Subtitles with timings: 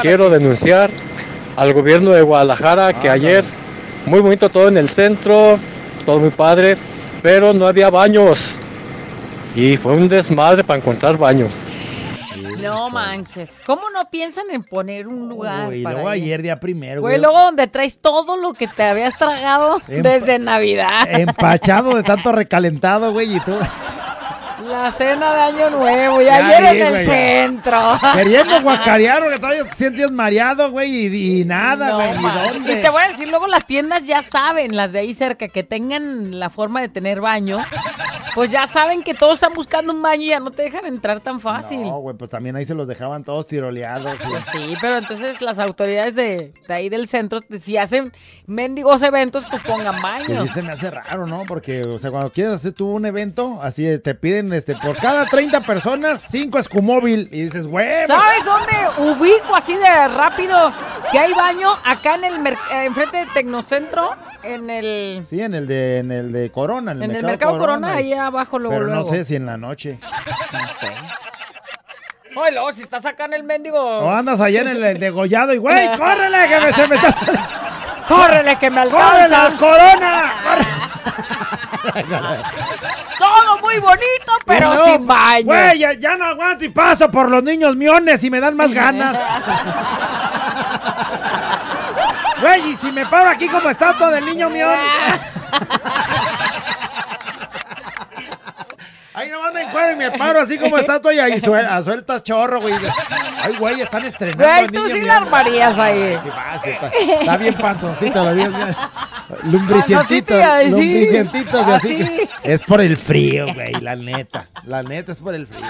[0.00, 0.90] quiero denunciar
[1.56, 3.44] al gobierno de Guadalajara que ayer,
[4.06, 5.58] muy bonito todo en el centro,
[6.06, 6.76] todo muy padre,
[7.22, 8.56] pero no había baños.
[9.54, 11.48] Y fue un desmadre para encontrar baño.
[12.58, 13.58] No manches.
[13.64, 15.68] ¿Cómo no piensan en poner un lugar?
[15.68, 16.22] Uy, para luego ir?
[16.24, 17.22] ayer día primero, Güey, güey.
[17.22, 21.08] luego donde traes todo lo que te habías tragado Empa- desde Navidad.
[21.10, 23.52] Empachado de tanto recalentado, güey, y tú
[24.70, 27.80] La cena de Año Nuevo y Ya ayer vi, en el güey, centro.
[28.14, 32.52] queriendo guacarear, porque todavía te sientes mareado, güey, y, y nada, No, güey, ¿y man.
[32.52, 32.72] dónde?
[32.72, 35.62] Y te voy a decir, luego las tiendas ya saben, las de ahí cerca, que
[35.62, 37.58] tengan la forma de tener baño,
[38.34, 41.20] pues ya saben que todos están buscando un baño y ya no te dejan entrar
[41.20, 41.82] tan fácil.
[41.82, 44.16] No, güey, pues también ahí se los dejaban todos tiroleados.
[44.28, 48.12] Pues sí, pero entonces las autoridades de, de ahí del centro, si hacen
[48.46, 50.46] mendigos eventos, pues pongan Que baño.
[50.46, 51.42] sí se me hace raro, ¿no?
[51.46, 55.24] Porque, o sea, cuando quieres hacer tú un evento, así te piden, este, por cada
[55.24, 57.28] 30 personas, 5 escumóvil.
[57.32, 60.72] Y dices, güey, ¿Sabes dónde ubico así de rápido
[61.10, 61.70] que hay baño?
[61.84, 66.32] Acá en el eh, enfrente de Tecnocentro, en el Sí, en el de, en el
[66.32, 69.10] de Corona, en el, en el mercado, Corona, ahí abajo luego Pero no luego.
[69.10, 69.98] sé si en la noche.
[72.36, 73.80] Oye, luego, si estás acá en el mendigo.
[73.80, 77.14] O andas allá en el, degollado y, güey, córrele, que me, se me está...
[78.06, 79.46] ¡Córrele que me ¡Córrele alcanza!
[79.46, 80.32] al Corona!
[83.18, 85.44] Todo muy bonito, pero no, sin baño.
[85.44, 88.72] Güey, ya, ya no aguanto y paso por los niños miones y me dan más
[88.72, 89.16] ganas.
[92.40, 94.70] Güey, y si me paro aquí como estatua del niño mión.
[99.20, 102.22] Ahí nomás me encuentro y me paro así como estatua y ahí suel- a sueltas
[102.24, 102.74] chorro, güey.
[103.42, 106.18] Ay, güey, están estrenando Güey, tú sí la armarías ahí.
[106.22, 106.30] Sí,
[106.64, 108.52] sí, está, está bien panzoncito, lo bien.
[109.44, 111.96] Lumbricientito, Panzoncito y así.
[111.98, 114.46] que- Es por el frío, güey, la neta.
[114.64, 115.60] La neta es por el frío.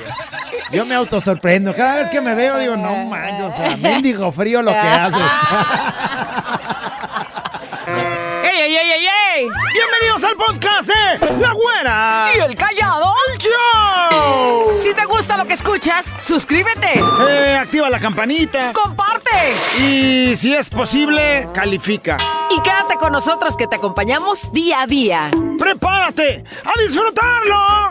[0.70, 1.74] Yo me autosorprendo.
[1.74, 5.20] Cada vez que me veo digo, no manches, o sea, mendigo frío lo que haces.
[8.44, 9.48] ¡Ey, ey, ey, ey, ey!
[9.72, 12.26] Bienvenidos al podcast de La Güera.
[12.34, 13.14] ¿Y el callado?
[13.40, 14.70] ¡Show!
[14.82, 16.92] Si te gusta lo que escuchas, suscríbete,
[17.28, 22.18] Eh, activa la campanita comparte y si es posible, califica.
[22.50, 25.30] y quédate con nosotros que te acompañamos día a día.
[25.58, 27.89] ¡Prepárate a disfrutarlo!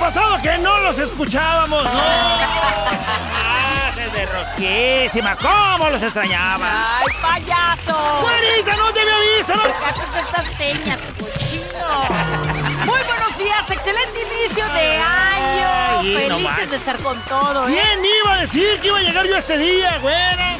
[0.00, 1.90] Pasado que no los escuchábamos, ¿no?
[1.94, 5.36] ¡Ah, de rosquísima!
[5.36, 6.98] ¿Cómo los extrañaba?
[6.98, 8.20] ¡Ay, payaso!
[8.22, 9.54] ¡Güerita, no te había visto!
[9.54, 9.62] ¿no?
[9.62, 12.86] ¿Por qué haces esas señas, cochino?
[12.86, 15.68] Muy buenos días, excelente inicio de año.
[15.98, 17.72] Ay, Felices de estar con todo, ¿eh?
[17.72, 20.56] ¿Quién iba a decir que iba a llegar yo este día, güera?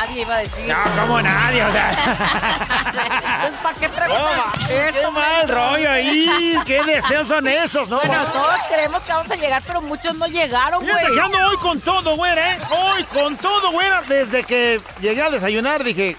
[0.00, 0.66] Nadie iba a decir.
[0.66, 1.90] No, como nadie, o sea.
[3.62, 6.58] ¿para qué preguntan ¡Qué eso, mal rollo ahí!
[6.64, 7.96] ¿Qué deseos son esos, no?
[7.98, 11.18] Bueno, todos creemos que vamos a llegar, pero muchos no llegaron, güey.
[11.22, 12.58] Ando hoy con todo, güera, ¿eh?
[12.70, 14.02] Hoy con todo, güera.
[14.08, 16.16] Desde que llegué a desayunar dije,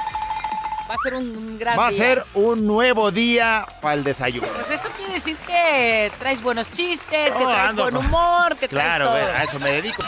[0.89, 1.97] Va a ser un, gran va a día.
[1.97, 4.47] ser un nuevo día para el desayuno.
[4.47, 9.09] Pues eso quiere decir que traes buenos chistes, que traes ando buen humor, que Claro,
[9.09, 9.35] traes todo.
[9.37, 10.03] a eso me dedico.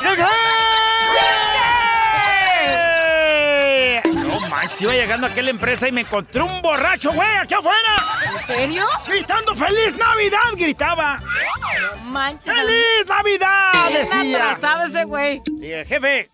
[4.34, 7.96] No manches, iba llegando a aquella empresa y me encontré un borracho, güey, aquí afuera.
[8.26, 8.88] ¿En serio?
[9.08, 10.40] Gritando ¡Feliz Navidad!
[10.58, 11.20] Gritaba.
[11.98, 12.52] No manches.
[12.54, 13.90] ¡Feliz Navidad!
[13.92, 14.50] Decía.
[14.52, 15.42] atrasado ese güey.
[15.60, 16.30] Dije, jefe,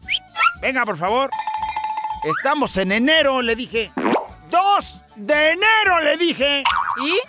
[0.62, 1.30] venga, por favor.
[2.24, 3.92] Estamos en enero, le dije.
[4.50, 6.64] ¡Dos de enero, le dije!
[7.02, 7.20] ¿Y?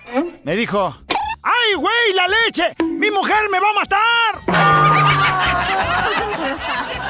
[0.43, 0.97] Me dijo,
[1.43, 2.75] ¡ay, güey, la leche!
[2.83, 4.41] ¡Mi mujer me va a matar!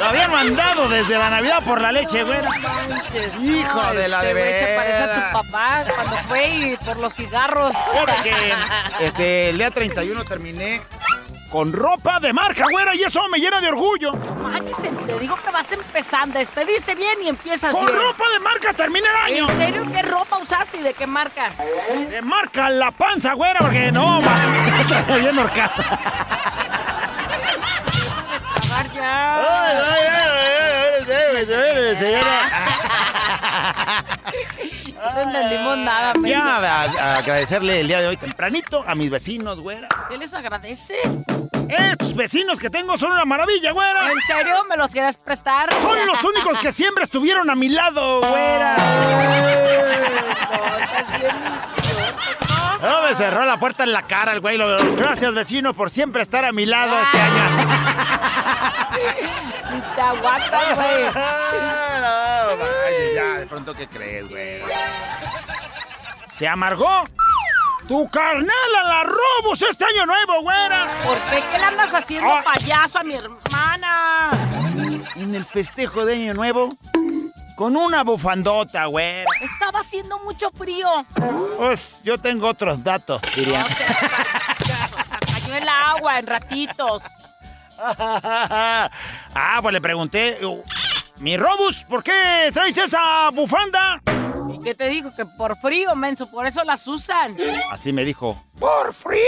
[0.00, 2.40] Lo habían mandado desde la Navidad por la leche, güey.
[2.88, 6.48] Manches, Hijo no, de la este de güey Se parece a tu papá cuando fue
[6.48, 7.74] y por los cigarros.
[7.92, 8.54] Porque
[9.00, 10.80] este, el día 31 terminé
[11.50, 14.12] con ropa de marca, güera, y eso me llena de orgullo.
[14.42, 16.38] Manches, em, te digo que vas empezando.
[16.38, 17.98] Despediste bien y empiezas Con bien.
[17.98, 19.50] ropa de marca terminé el año.
[19.50, 21.50] ¿En serio qué ropa usaste y de qué marca?
[22.08, 24.40] De marca la panza, güera, porque no, ma,
[25.20, 25.74] bien horcada.
[28.54, 29.60] Tragar ya.
[35.10, 36.28] No te entendimos nada, menso.
[36.38, 39.88] Ya, a- a agradecerle el día de hoy tempranito a mis vecinos, güera.
[40.08, 41.24] ¿Qué les agradeces?
[41.68, 44.10] Estos vecinos que tengo son una maravilla, güera.
[44.12, 45.72] ¿En serio me los quieres prestar?
[45.80, 48.76] Son los únicos que siempre estuvieron a mi lado, güera.
[52.82, 54.56] No, me cerró la puerta en la cara el güey.
[54.96, 57.44] Gracias, vecino, por siempre estar a mi lado este año.
[59.72, 61.04] Y te aguantas, güey.
[61.04, 64.60] no, vaya, ya, de pronto, ¿qué crees, güey?
[66.38, 67.04] ¿Se amargó?
[67.88, 70.86] ¡Tu carnal a la robos este año nuevo, güera!
[71.04, 71.42] ¿Por qué?
[71.50, 72.42] ¿Qué le andas haciendo Ah.
[72.44, 74.30] payaso a mi hermana?
[75.16, 76.68] En el festejo de año nuevo,
[77.56, 79.28] con una bufandota, güera.
[79.42, 80.88] Estaba haciendo mucho frío.
[81.58, 83.64] Pues yo tengo otros datos, diría.
[83.64, 84.96] No seas payaso.
[85.32, 87.02] Cayó el agua en ratitos.
[87.82, 90.62] ah, pues le pregunté, uh,
[91.20, 94.00] mi Robus, ¿por qué traes esa bufanda?
[94.52, 95.14] ¿Y qué te dijo?
[95.14, 97.36] Que por frío, menso, por eso las usan.
[97.70, 99.20] Así me dijo, ¡por frío!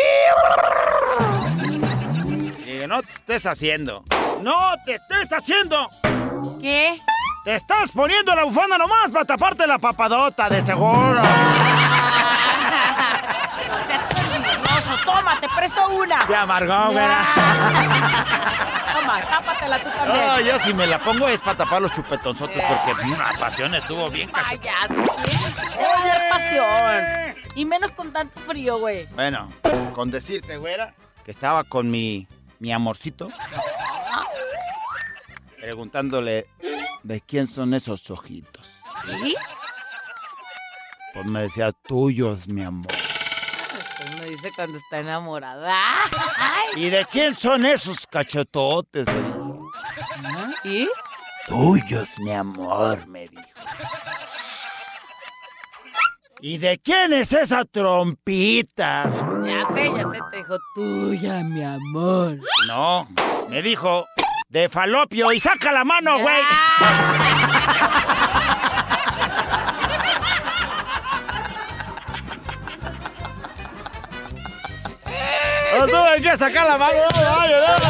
[2.59, 4.05] Y dije, no te estés haciendo.
[4.41, 5.89] ¡No te estés haciendo!
[6.61, 6.99] ¿Qué?
[7.45, 11.21] Te estás poniendo la bufanda nomás para taparte la papadota, de seguro.
[11.21, 11.23] No
[13.87, 14.03] seas
[14.35, 15.13] envidioso.
[15.33, 16.27] Toma, te presto una.
[16.27, 17.25] Se amargó, güera.
[18.95, 20.27] Toma, tápatela tú también.
[20.27, 23.75] No, yo si me la pongo es para tapar los chupetonzotes porque mm, la pasión
[23.75, 24.71] estuvo bien cacheta.
[24.89, 27.37] Payaso, ¿quién te va a dar pasión?
[27.55, 29.07] Y menos con tanto frío, güey.
[29.15, 29.49] Bueno,
[29.95, 30.95] con decirte, güera,
[31.25, 32.27] que estaba con mi,
[32.59, 33.29] mi amorcito,
[35.59, 36.47] preguntándole
[37.03, 38.71] de quién son esos ojitos.
[39.25, 39.35] ¿Y?
[41.15, 43.02] Pues me decía, tuyos, mi amor.
[44.33, 45.67] Dice cuando está enamorado.
[45.69, 46.09] ¡Ah!
[46.39, 46.87] ¡Ay!
[46.87, 49.05] ¿Y de quién son esos cachetotes?
[49.05, 49.37] Le dije.
[50.65, 50.89] ¿Y?
[51.47, 53.43] Tuyos, mi amor, me dijo.
[56.41, 59.13] ¿Y de quién es esa trompita?
[59.45, 62.39] Ya sé, ya sé, te dijo tuya, mi amor.
[62.67, 63.07] No,
[63.51, 64.07] me dijo,
[64.49, 66.43] de falopio y saca la mano, güey.
[76.39, 76.93] Sacar la mano.
[77.15, 77.83] Ay, ay,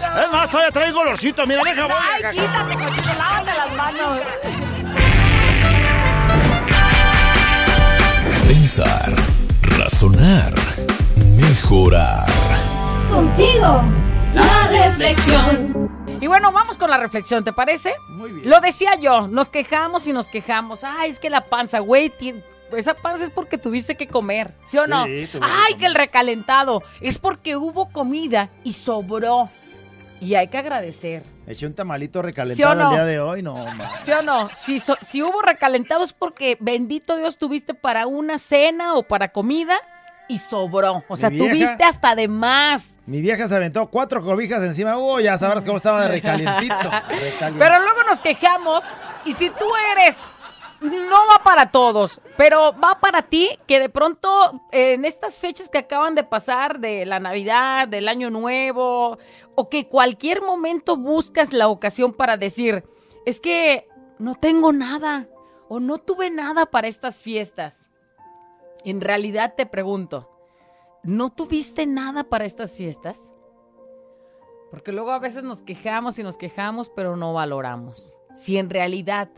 [0.00, 0.24] ay.
[0.24, 1.46] Es más, todavía traigo olorcito.
[1.46, 1.94] Mira, deja, voy.
[1.96, 3.14] ¡Ay, quítate, cochino!
[3.18, 4.20] ¡Lávate las manos!
[8.46, 9.12] Pensar,
[9.78, 10.52] razonar,
[11.40, 12.26] mejorar.
[13.10, 13.82] Contigo,
[14.34, 15.90] la reflexión.
[16.20, 17.94] Y bueno, vamos con la reflexión, ¿te parece?
[18.08, 18.48] Muy bien.
[18.48, 20.82] Lo decía yo, nos quejamos y nos quejamos.
[20.84, 22.34] Ay, es que la panza, güey, ti-
[22.76, 25.04] esa panza es porque tuviste que comer, ¿sí o no?
[25.06, 26.82] Sí, que Ay, que el recalentado.
[27.00, 29.48] Es porque hubo comida y sobró.
[30.20, 31.22] Y hay que agradecer.
[31.46, 32.88] Eché un tamalito ¿Sí recalentado no?
[32.90, 33.88] el día de hoy, no, man.
[34.02, 34.48] ¿Sí o no?
[34.54, 39.28] Si, so- si hubo recalentado es porque bendito Dios tuviste para una cena o para
[39.28, 39.76] comida
[40.28, 41.04] y sobró.
[41.06, 42.98] O sea, vieja- tuviste hasta de más.
[43.06, 44.96] Mi vieja se aventó cuatro cobijas encima.
[44.98, 46.08] Uy, ya sabrás cómo estaba de.
[46.08, 46.74] Recalientito.
[47.58, 48.82] Pero luego nos quejamos
[49.24, 50.38] y si tú eres,
[50.80, 55.78] no va para todos, pero va para ti que de pronto en estas fechas que
[55.78, 59.18] acaban de pasar de la Navidad, del Año Nuevo,
[59.54, 62.84] o que cualquier momento buscas la ocasión para decir,
[63.24, 63.88] es que
[64.18, 65.28] no tengo nada
[65.68, 67.90] o no tuve nada para estas fiestas.
[68.84, 70.30] En realidad te pregunto,
[71.02, 73.32] ¿no tuviste nada para estas fiestas?
[74.70, 78.18] Porque luego a veces nos quejamos y nos quejamos, pero no valoramos.
[78.34, 79.30] Si en realidad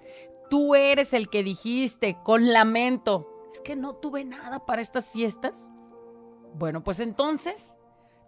[0.48, 5.70] tú eres el que dijiste con lamento, es que no tuve nada para estas fiestas.
[6.54, 7.76] Bueno, pues entonces,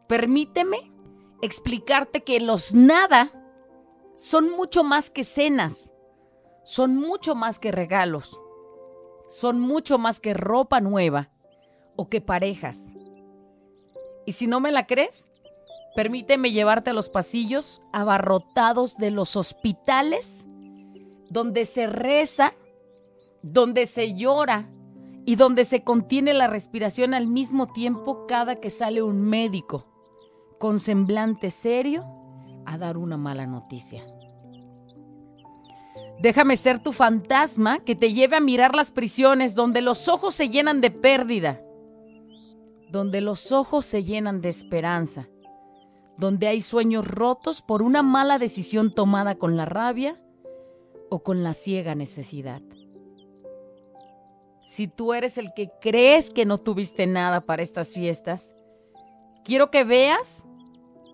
[0.07, 0.93] permíteme
[1.43, 3.33] explicarte que los nada
[4.15, 5.93] son mucho más que cenas,
[6.65, 8.41] son mucho más que regalos,
[9.29, 11.31] son mucho más que ropa nueva
[11.97, 12.91] o que parejas.
[14.27, 15.31] Y si no me la crees,
[15.95, 20.47] Permíteme llevarte a los pasillos abarrotados de los hospitales,
[21.31, 22.55] donde se reza,
[23.43, 24.69] donde se llora
[25.25, 29.87] y donde se contiene la respiración al mismo tiempo cada que sale un médico,
[30.59, 32.05] con semblante serio,
[32.67, 34.05] a dar una mala noticia.
[36.21, 40.51] Déjame ser tu fantasma que te lleve a mirar las prisiones donde los ojos se
[40.51, 41.63] llenan de pérdida,
[42.91, 45.29] donde los ojos se llenan de esperanza
[46.21, 50.21] donde hay sueños rotos por una mala decisión tomada con la rabia
[51.11, 52.63] o con la ciega necesidad.
[54.65, 58.55] Si tú eres el que crees que no tuviste nada para estas fiestas,
[59.45, 60.45] quiero que veas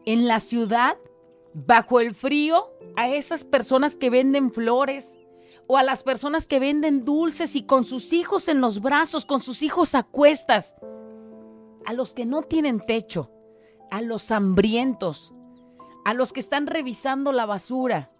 [0.04, 0.96] en la ciudad,
[1.54, 5.18] bajo el frío, a esas personas que venden flores
[5.66, 9.40] o a las personas que venden dulces y con sus hijos en los brazos, con
[9.40, 10.76] sus hijos a cuestas,
[11.86, 13.30] a los que no tienen techo,
[13.90, 15.32] a los hambrientos,
[16.04, 18.10] a los que están revisando la basura,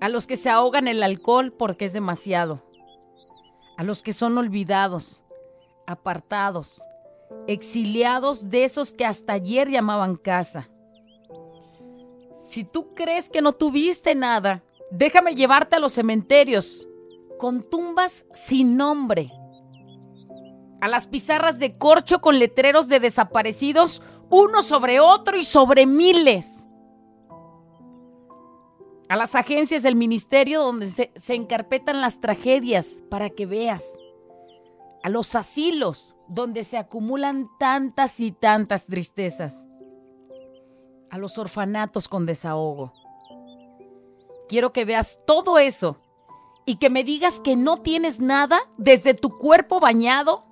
[0.00, 2.62] a los que se ahogan el alcohol porque es demasiado,
[3.76, 5.24] a los que son olvidados,
[5.86, 6.82] apartados,
[7.46, 10.68] exiliados de esos que hasta ayer llamaban casa.
[12.48, 16.88] Si tú crees que no tuviste nada, déjame llevarte a los cementerios
[17.38, 19.32] con tumbas sin nombre,
[20.80, 26.55] a las pizarras de corcho con letreros de desaparecidos uno sobre otro y sobre miles.
[29.08, 33.98] A las agencias del ministerio donde se, se, encarpetan las tragedias para que veas.
[35.02, 39.64] A los asilos donde se acumulan tantas y tantas tristezas.
[41.10, 42.92] A los orfanatos con desahogo.
[44.48, 45.98] Quiero que veas todo eso
[46.64, 50.44] y que me digas que no tienes nada desde tu cuerpo bañado,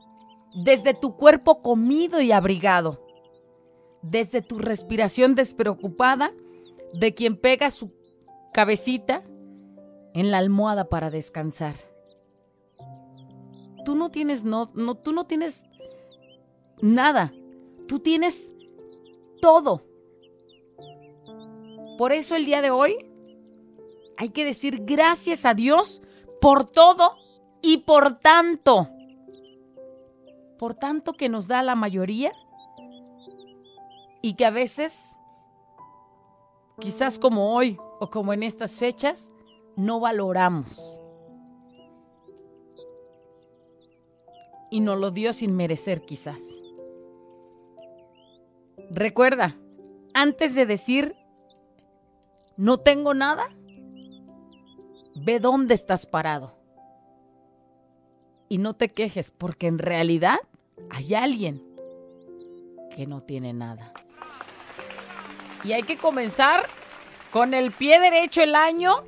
[0.64, 3.04] desde tu cuerpo comido y abrigado
[4.10, 6.32] desde tu respiración despreocupada
[6.92, 7.90] de quien pega su
[8.54, 9.20] cabecita
[10.14, 11.74] en la almohada para descansar.
[13.84, 15.64] Tú no tienes no, no tú no tienes
[16.80, 17.32] nada.
[17.88, 18.52] Tú tienes
[19.42, 19.82] todo.
[21.98, 22.96] Por eso el día de hoy
[24.16, 26.00] hay que decir gracias a Dios
[26.40, 27.16] por todo
[27.60, 28.88] y por tanto.
[30.60, 32.32] Por tanto que nos da la mayoría
[34.22, 35.16] y que a veces,
[36.78, 37.78] quizás como hoy
[38.10, 39.30] como en estas fechas,
[39.76, 41.00] no valoramos.
[44.70, 46.60] Y nos lo dio sin merecer quizás.
[48.90, 49.56] Recuerda,
[50.14, 51.16] antes de decir,
[52.56, 53.48] no tengo nada,
[55.14, 56.56] ve dónde estás parado.
[58.48, 60.38] Y no te quejes, porque en realidad
[60.90, 61.62] hay alguien
[62.94, 63.92] que no tiene nada.
[65.64, 66.66] Y hay que comenzar
[67.34, 69.02] con el pie derecho el año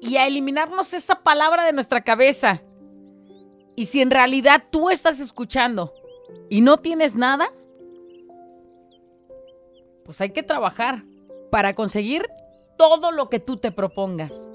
[0.00, 2.62] y a eliminarnos esa palabra de nuestra cabeza.
[3.74, 5.92] Y si en realidad tú estás escuchando
[6.48, 7.52] y no tienes nada,
[10.04, 11.02] pues hay que trabajar
[11.50, 12.30] para conseguir
[12.78, 14.48] todo lo que tú te propongas.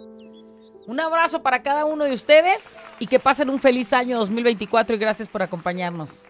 [0.88, 5.00] Un abrazo para cada uno de ustedes y que pasen un feliz año 2024 y
[5.00, 6.26] gracias por acompañarnos.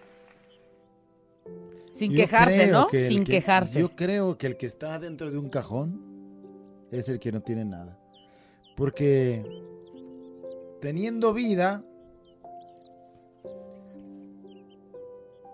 [2.01, 2.87] Sin quejarse, ¿no?
[2.89, 3.79] Sin quejarse.
[3.79, 6.01] Yo creo que el que está dentro de un cajón
[6.89, 7.95] es el que no tiene nada.
[8.75, 9.45] Porque
[10.81, 11.83] teniendo vida,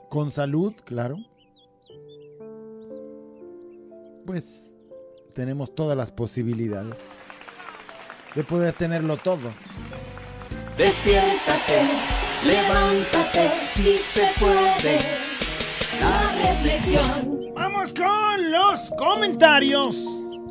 [0.10, 1.18] con salud, claro,
[4.26, 4.78] pues
[5.34, 6.96] tenemos todas las posibilidades
[8.36, 9.52] de poder tenerlo todo.
[10.78, 11.90] Despiértate,
[12.46, 15.37] levántate, si se puede
[16.00, 17.54] la reflexión.
[17.54, 19.96] Vamos con los comentarios.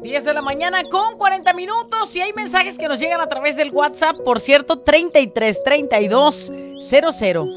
[0.03, 3.57] 10 de la mañana con 40 minutos y hay mensajes que nos llegan a través
[3.57, 7.11] del WhatsApp, por cierto, 33 32 00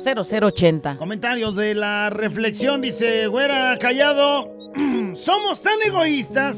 [0.03, 0.97] 0080.
[0.97, 4.47] Comentarios de la reflexión, dice Güera Callado,
[5.15, 6.57] somos tan egoístas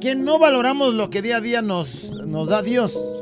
[0.00, 3.19] que no valoramos lo que día a día nos, nos da Dios.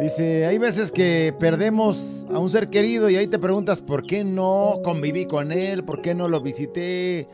[0.00, 4.22] Dice, hay veces que perdemos a un ser querido y ahí te preguntas por qué
[4.22, 7.26] no conviví con él, por qué no lo visité.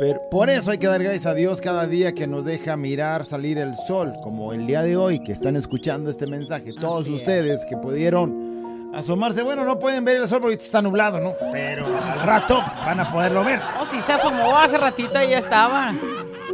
[0.00, 3.24] Pero por eso hay que dar gracias a Dios cada día que nos deja mirar
[3.24, 6.72] salir el sol, como el día de hoy que están escuchando este mensaje.
[6.80, 11.34] Todos ustedes que pudieron asomarse, bueno, no pueden ver el sol porque está nublado, ¿no?
[11.52, 13.60] Pero al rato van a poderlo ver.
[13.80, 15.94] Oh, si se asomó hace ratito y ya estaba.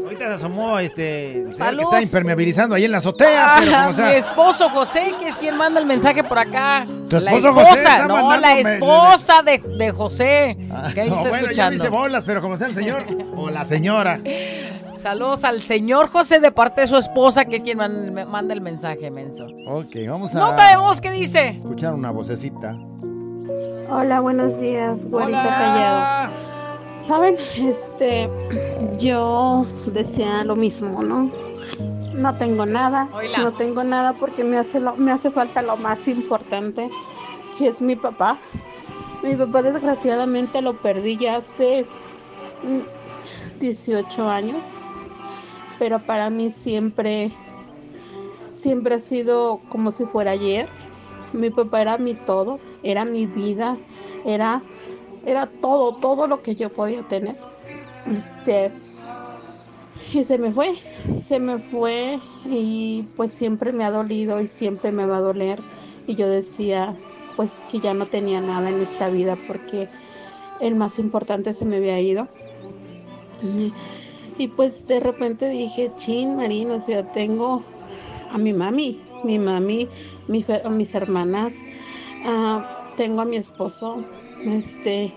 [0.08, 3.56] Ahorita se asomó este que está impermeabilizando ahí en la azotea.
[3.60, 4.06] pero como sea.
[4.08, 6.86] Mi esposo José, que es quien manda el mensaje por acá.
[7.10, 10.56] ¿Tu la esposo José esposa, está no, la esposa de, de José,
[10.94, 11.72] que ahí No, está bueno, ya escuchando.
[11.74, 13.04] dice bolas, pero como sea el señor
[13.36, 14.18] o la señora.
[14.96, 18.62] Saludos al señor José de parte de su esposa, que es quien man- manda el
[18.62, 19.46] mensaje, menso.
[19.66, 21.48] Ok, vamos a Nota de voz, ¿qué dice?
[21.50, 22.74] escuchar una vocecita.
[23.90, 26.30] Hola, buenos días, güerito callado.
[27.08, 28.28] Saben, este,
[28.98, 31.30] yo decía lo mismo, ¿no?
[32.14, 33.08] No tengo nada,
[33.42, 36.90] no tengo nada porque me hace, lo- me hace falta lo más importante,
[37.56, 38.38] que es mi papá.
[39.22, 41.86] Mi papá desgraciadamente lo perdí ya hace
[42.62, 44.64] mm, 18 años,
[45.78, 47.30] pero para mí siempre,
[48.54, 50.68] siempre ha sido como si fuera ayer.
[51.32, 53.76] Mi papá era mi todo, era mi vida,
[54.26, 54.62] era,
[55.26, 57.36] era todo, todo lo que yo podía tener.
[58.06, 58.70] Este,
[60.12, 60.74] y se me fue,
[61.14, 65.60] se me fue y pues siempre me ha dolido y siempre me va a doler.
[66.06, 66.96] Y yo decía
[67.36, 69.88] pues que ya no tenía nada en esta vida porque
[70.60, 72.26] el más importante se me había ido.
[74.38, 77.62] Y, pues de repente dije, chin, Marina, o sea, tengo
[78.32, 79.88] a mi mami, mi mami,
[80.26, 81.54] mi mis hermanas,
[82.24, 82.64] ah,
[82.96, 84.04] tengo a mi esposo,
[84.44, 85.12] este,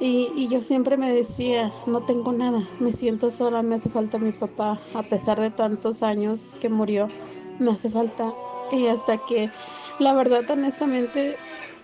[0.00, 4.18] y, y yo siempre me decía, no tengo nada, me siento sola, me hace falta
[4.18, 7.08] mi papá, a pesar de tantos años que murió,
[7.58, 8.32] me hace falta.
[8.72, 9.50] Y hasta que,
[9.98, 11.36] la verdad, honestamente,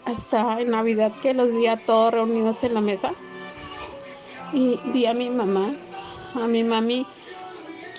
[0.04, 3.12] hasta en Navidad que los vi a todos reunidos en la mesa,
[4.52, 5.74] y vi a mi mamá,
[6.34, 7.06] a mi mami,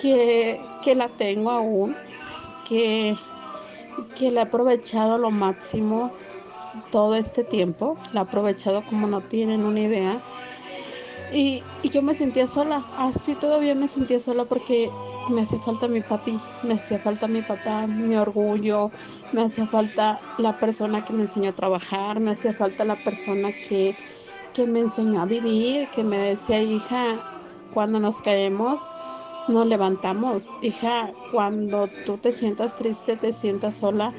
[0.00, 1.96] que, que la tengo aún,
[2.68, 3.16] que,
[4.16, 6.12] que la he aprovechado lo máximo
[6.90, 10.18] todo este tiempo, la he aprovechado como no tienen una idea.
[11.32, 14.88] Y, y yo me sentía sola, así todavía me sentía sola porque
[15.30, 18.90] me hacía falta mi papi, me hacía falta mi papá, mi orgullo,
[19.32, 23.50] me hacía falta la persona que me enseñó a trabajar, me hacía falta la persona
[23.52, 23.96] que,
[24.52, 27.18] que me enseñó a vivir, que me decía, hija,
[27.72, 28.80] cuando nos caemos,
[29.48, 30.50] nos levantamos.
[30.62, 34.12] Hija, cuando tú te sientas triste, te sientas sola,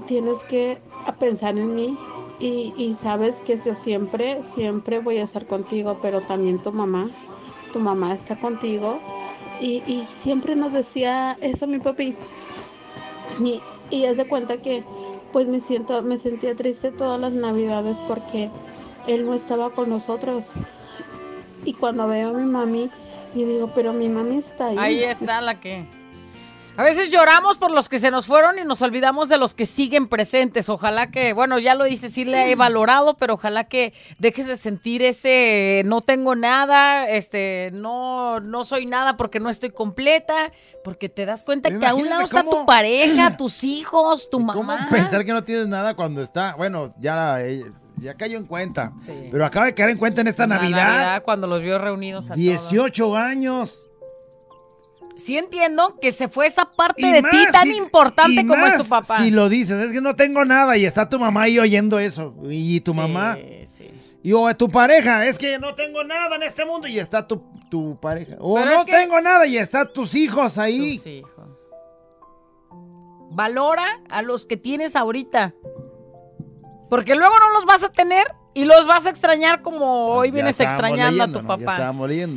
[0.00, 0.78] tienes que
[1.18, 1.98] pensar en mí
[2.40, 7.10] y, y sabes que yo siempre, siempre voy a estar contigo, pero también tu mamá,
[7.72, 8.98] tu mamá está contigo.
[9.60, 12.14] Y, y siempre nos decía eso mi papi.
[13.40, 14.84] Y, y es de cuenta que
[15.32, 18.50] pues me siento, me sentía triste todas las navidades porque
[19.06, 20.54] él no estaba con nosotros.
[21.64, 22.90] Y cuando veo a mi mami,
[23.34, 24.76] y digo, pero mi mami está ahí.
[24.78, 25.97] Ahí está la que.
[26.78, 29.66] A veces lloramos por los que se nos fueron y nos olvidamos de los que
[29.66, 30.68] siguen presentes.
[30.68, 34.56] Ojalá que, bueno, ya lo dice, sí le he valorado, pero ojalá que dejes de
[34.56, 40.52] sentir ese no tengo nada, este, no, no soy nada porque no estoy completa,
[40.84, 44.62] porque te das cuenta que a un lado está tu pareja, tus hijos, tu ¿Cómo
[44.62, 44.86] mamá.
[44.88, 46.54] pensar que no tienes nada cuando está?
[46.54, 47.64] Bueno, ya, eh,
[47.96, 48.92] ya cayó en cuenta.
[49.04, 49.30] Sí.
[49.32, 51.24] Pero acaba de caer en cuenta en esta La Navidad.
[51.24, 52.38] cuando los vio reunidos a todos.
[52.38, 53.87] 18 años.
[55.18, 58.76] Sí entiendo que se fue esa parte Y de ti tan si- importante como es
[58.78, 59.18] tu papá.
[59.18, 62.34] Si lo dices, es que no tengo nada y está tu mamá ahí oyendo eso.
[62.48, 63.36] Y tu Sí, mamá.
[63.66, 63.90] sí.
[64.22, 67.42] Y o tu pareja, es que no tengo nada en este mundo y está tu,
[67.70, 68.36] tu pareja.
[68.38, 70.98] O no que- tengo nada y están tus hijos ahí.
[70.98, 71.32] Tus hijos.
[73.30, 75.54] Valora a los que tienes ahorita.
[76.90, 78.26] Porque luego no los vas a tener
[78.58, 81.64] y los vas a extrañar como hoy Ya vienes extrañando leyendo, a tu ¿no?
[81.64, 81.92] Papá.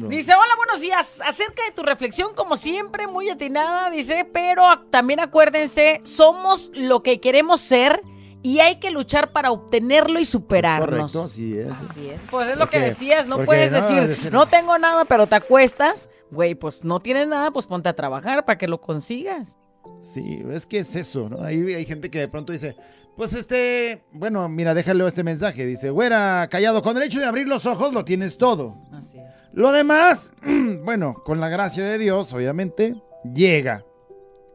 [0.07, 1.19] Dice, hola, buenos días.
[1.25, 7.19] Acerca de tu reflexión, como siempre, muy atinada, dice, pero también acuérdense, somos lo que
[7.19, 8.03] queremos ser
[8.43, 11.11] y hay que luchar para obtenerlo y superarnos.
[11.11, 11.71] Correcto, sí es.
[11.71, 12.21] Así es.
[12.29, 16.07] Pues es lo que decías, no puedes no, decir, no tengo nada, pero te acuestas.
[16.29, 19.57] Güey, pues no tienes nada, pues ponte a trabajar para que lo consigas.
[20.01, 21.43] Sí, es que es eso, ¿no?
[21.43, 22.75] Ahí hay gente que de pronto dice,
[23.17, 25.65] pues este, bueno, mira, déjale este mensaje.
[25.65, 28.75] Dice, güera, callado, con el hecho de abrir los ojos lo tienes todo.
[28.93, 29.45] Así es.
[29.53, 30.31] Lo demás,
[30.83, 32.95] bueno, con la gracia de Dios, obviamente,
[33.33, 33.83] llega.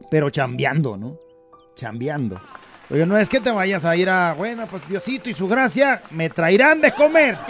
[0.09, 1.17] Pero chambeando, ¿no?
[1.75, 2.39] Chambeando.
[2.89, 6.01] Oye, no es que te vayas a ir a, bueno, pues Diosito y su gracia
[6.11, 7.37] me traerán de comer.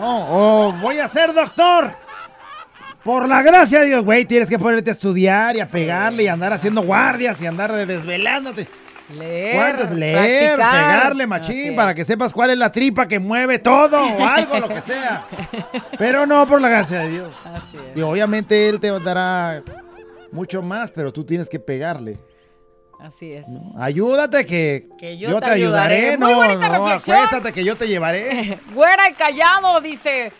[0.00, 1.90] No, o voy a ser doctor.
[3.02, 6.28] Por la gracia de Dios, güey, tienes que ponerte a estudiar y a pegarle y
[6.28, 8.66] andar haciendo guardias y andar de- desvelándote.
[9.18, 9.92] Leer.
[9.92, 10.72] Leer, practicar.
[10.96, 14.68] pegarle machín para que sepas cuál es la tripa que mueve todo o algo, lo
[14.68, 15.26] que sea.
[15.98, 17.28] Pero no por la gracia de Dios.
[17.44, 17.96] Así es.
[17.98, 19.62] Y obviamente Él te dará
[20.32, 22.18] mucho más, pero tú tienes que pegarle.
[23.00, 23.46] Así es.
[23.78, 26.18] Ayúdate que, Que yo te ayudaré.
[26.18, 27.16] No, Muy bonita no, reflexión.
[27.16, 28.58] acuéstate que yo te llevaré.
[28.74, 30.32] Güera y callado, dice.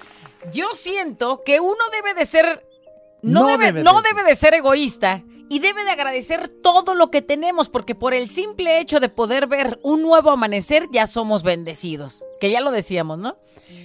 [0.53, 2.67] Yo siento que uno debe de ser.
[3.23, 5.23] No, No debe, debe no de- debe de ser egoísta.
[5.53, 9.49] Y debe de agradecer todo lo que tenemos, porque por el simple hecho de poder
[9.49, 12.25] ver un nuevo amanecer, ya somos bendecidos.
[12.41, 13.37] Que ya lo decíamos, ¿no?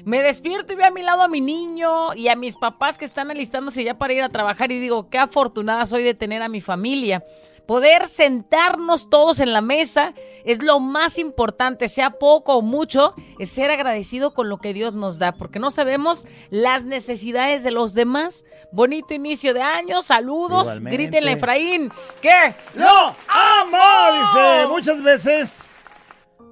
[0.03, 3.05] Me despierto y veo a mi lado a mi niño y a mis papás que
[3.05, 6.49] están alistándose ya para ir a trabajar y digo, qué afortunada soy de tener a
[6.49, 7.23] mi familia.
[7.67, 13.49] Poder sentarnos todos en la mesa es lo más importante, sea poco o mucho, es
[13.49, 17.93] ser agradecido con lo que Dios nos da, porque no sabemos las necesidades de los
[17.95, 18.45] demás.
[18.71, 20.97] Bonito inicio de año, saludos, Igualmente.
[20.97, 22.53] grítenle Efraín, ¿qué?
[22.75, 24.19] ¡Lo amo!
[24.19, 25.57] Dice, muchas veces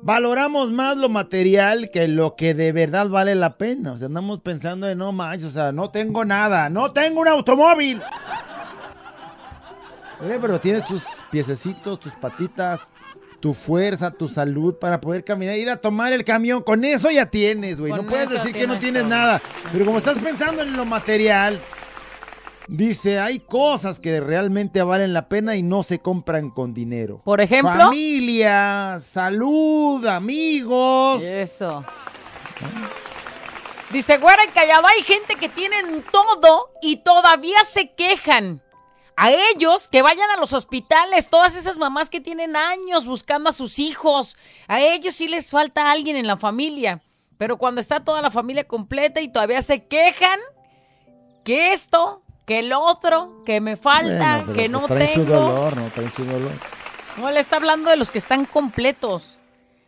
[0.01, 3.93] valoramos más lo material que lo que de verdad vale la pena.
[3.93, 7.27] O sea, andamos pensando en no manches, o sea, no tengo nada, no tengo un
[7.27, 8.01] automóvil.
[10.19, 12.81] Pero tienes tus piececitos, tus patitas,
[13.39, 16.63] tu fuerza, tu salud para poder caminar, ir a tomar el camión.
[16.63, 17.91] Con eso ya tienes, güey.
[17.91, 19.09] No puedes decir que no tienes todo.
[19.09, 19.41] nada.
[19.71, 21.59] Pero como estás pensando en lo material,
[22.67, 27.21] dice, hay cosas que realmente valen la pena y no se compran con dinero.
[27.25, 27.77] Por ejemplo.
[27.77, 31.21] Familia, salud, amigos.
[31.21, 31.83] Eso.
[33.91, 38.61] Dice, güera y callado, hay gente que tienen todo y todavía se quejan.
[39.15, 43.53] A ellos que vayan a los hospitales, todas esas mamás que tienen años buscando a
[43.53, 47.01] sus hijos, a ellos sí les falta alguien en la familia.
[47.37, 50.39] Pero cuando está toda la familia completa y todavía se quejan
[51.43, 55.35] que esto, que el otro, que me falta, Bueno, que pues no traen su tengo.
[55.41, 56.51] dolor, no traen su dolor.
[57.17, 59.37] No, le está hablando de los que están completos.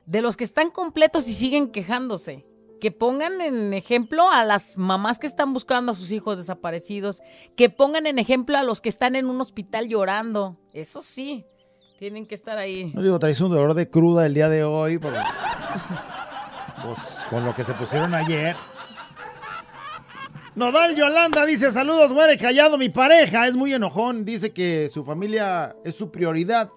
[0.06, 2.46] De los que están completos y siguen quejándose.
[2.86, 7.24] Que pongan en ejemplo a las mamás que están buscando a sus hijos desaparecidos.
[7.58, 10.60] Que pongan en ejemplo a los que están en un hospital llorando.
[10.72, 11.48] Eso sí,
[11.98, 12.92] tienen que estar ahí.
[12.94, 15.16] No digo, traes un dolor de cruda el día de hoy, pero,
[16.86, 18.56] pues con lo que se pusieron ayer.
[20.54, 25.76] Nodal Yolanda dice, saludos, muere callado, mi pareja es muy enojón, dice que su familia
[25.84, 26.70] es su prioridad.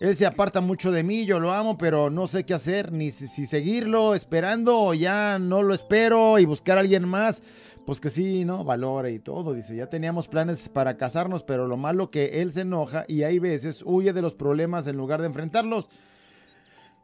[0.00, 3.12] Él se aparta mucho de mí, yo lo amo, pero no sé qué hacer, ni
[3.12, 7.42] si, seguirlo esperando o ya no lo espero y buscar a alguien más.
[7.86, 8.64] Pues que sí, ¿no?
[8.64, 9.52] Valore y todo.
[9.52, 13.38] Dice, ya teníamos planes para casarnos, pero lo malo que él se enoja y hay
[13.38, 15.90] veces huye de los problemas en lugar de enfrentarlos.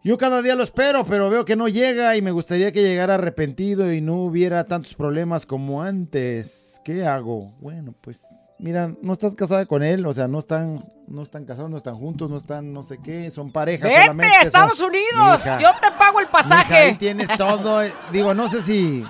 [0.03, 3.17] Yo cada día lo espero, pero veo que no llega y me gustaría que llegara
[3.17, 6.81] arrepentido y no hubiera tantos problemas como antes.
[6.83, 7.53] ¿Qué hago?
[7.61, 11.71] Bueno, pues mira, no estás casada con él, o sea, no están, no están casados,
[11.71, 14.37] no están juntos, no están no sé qué, son parejas ¡Vete solamente.
[14.37, 15.43] a Estados son- Unidos!
[15.61, 16.97] Yo te pago el mija, ahí pasaje.
[16.99, 17.83] tienes todo.
[17.83, 19.05] eh, Digo, no sé si.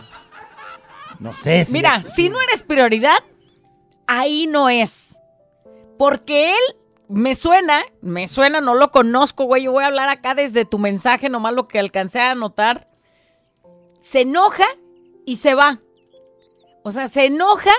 [1.19, 1.73] No sé si.
[1.73, 3.19] Mira, si no eres prioridad,
[4.07, 5.19] ahí no es.
[5.99, 6.77] Porque él
[7.09, 9.65] me suena, me suena, no lo conozco, güey.
[9.65, 12.89] Yo voy a hablar acá desde tu mensaje, nomás lo que alcancé a anotar.
[14.01, 14.65] Se enoja
[15.27, 15.81] y se va.
[16.83, 17.73] O sea, se enoja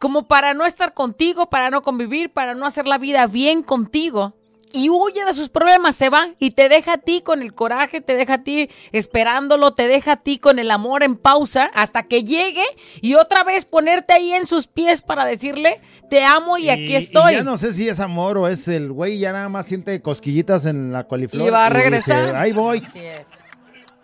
[0.00, 4.34] como para no estar contigo, para no convivir, para no hacer la vida bien contigo.
[4.72, 8.00] Y huye de sus problemas, se va y te deja a ti con el coraje,
[8.00, 12.04] te deja a ti esperándolo, te deja a ti con el amor en pausa hasta
[12.04, 12.62] que llegue
[13.02, 17.34] y otra vez ponerte ahí en sus pies para decirle, te amo y, aquí estoy.
[17.34, 20.64] ya no sé si es amor o es el güey, ya nada más siente cosquillitas
[20.64, 21.48] en la coliflor.
[21.48, 22.36] Y va a dice, regresar.
[22.36, 22.78] Ahí voy.
[22.78, 23.26] Así es.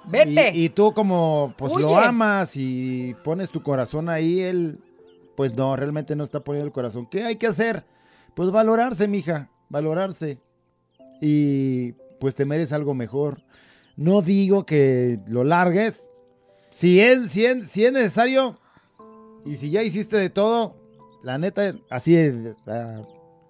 [0.05, 0.51] Vete.
[0.53, 4.79] Y, y tú como pues lo amas y pones tu corazón ahí, él
[5.37, 7.07] pues no, realmente no está poniendo el corazón.
[7.07, 7.85] ¿Qué hay que hacer?
[8.35, 10.41] Pues valorarse, mija, valorarse.
[11.21, 13.43] Y pues te mereces algo mejor.
[13.97, 16.03] No digo que lo largues.
[16.71, 18.59] Si es, si es, si es necesario
[19.45, 20.77] y si ya hiciste de todo,
[21.23, 22.35] la neta, así es.
[22.67, 23.03] ah,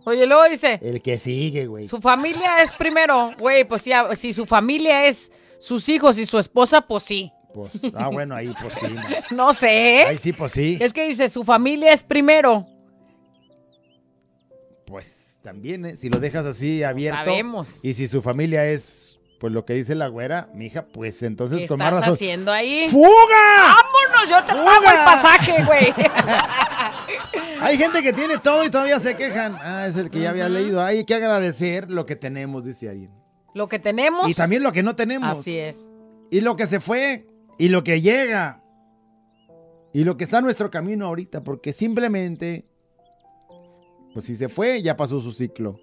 [0.04, 1.88] Oye, luego dice, el que sigue, güey.
[1.88, 6.38] su familia es primero, güey, pues si, si su familia es sus hijos y su
[6.38, 7.32] esposa, pues sí.
[7.56, 8.86] Pues, ah, bueno, ahí pues sí.
[9.30, 9.36] no.
[9.46, 10.04] No sé.
[10.06, 10.76] Ahí sí, pues sí.
[10.78, 12.66] Es que dice, su familia es primero.
[14.84, 15.96] Pues también, ¿eh?
[15.96, 17.24] si lo dejas así abierto.
[17.24, 17.80] sabemos.
[17.82, 21.66] Y si su familia es, pues lo que dice la güera, mija, pues entonces ¿Qué
[21.66, 22.14] con más estás razón.
[22.14, 22.88] haciendo ahí?
[22.90, 23.06] ¡Fuga!
[23.64, 24.28] ¡Vámonos!
[24.28, 25.94] Yo te pago el pasaje, güey.
[27.62, 29.56] Hay gente que tiene todo y todavía se quejan.
[29.62, 30.82] Ah, es el que ya había leído.
[30.82, 33.10] Hay que agradecer lo que tenemos, dice alguien.
[33.54, 34.28] Lo que tenemos.
[34.28, 35.38] Y también lo que no tenemos.
[35.38, 35.88] Así es.
[36.30, 37.26] Y lo que se fue.
[37.58, 38.62] Y lo que llega.
[39.92, 41.42] Y lo que está en nuestro camino ahorita.
[41.42, 42.66] Porque simplemente,
[44.12, 45.80] pues si se fue, ya pasó su ciclo.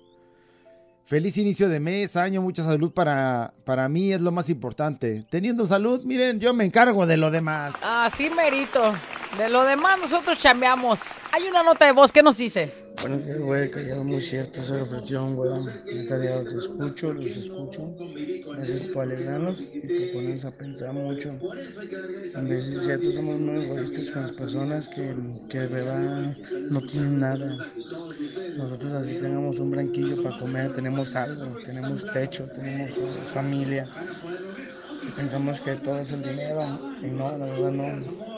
[1.05, 5.25] Feliz inicio de mes, año, mucha salud para, para mí es lo más importante.
[5.29, 7.75] Teniendo salud, miren, yo me encargo de lo demás.
[7.83, 8.93] Así merito.
[9.37, 11.01] De lo demás nosotros chambeamos.
[11.31, 12.82] Hay una nota de voz, ¿qué nos dice?
[13.03, 15.51] Buenos días, güey, callado muy cierto esa reflexión, güey.
[15.93, 17.93] Neta diario te escucho, los escucho.
[18.55, 21.37] Gracias por alegrarnos y por ponernos a pensar mucho.
[22.35, 25.13] A veces es cierto, somos muy egoístas con las personas que,
[25.49, 26.37] que de verdad
[26.69, 27.57] no tienen nada.
[28.55, 33.01] Nosotros así tengamos un branquillo para comer, tenemos algo, tenemos techo, tenemos
[33.33, 33.85] familia.
[35.05, 38.32] Y pensamos que todo es el dinero y no, la verdad no.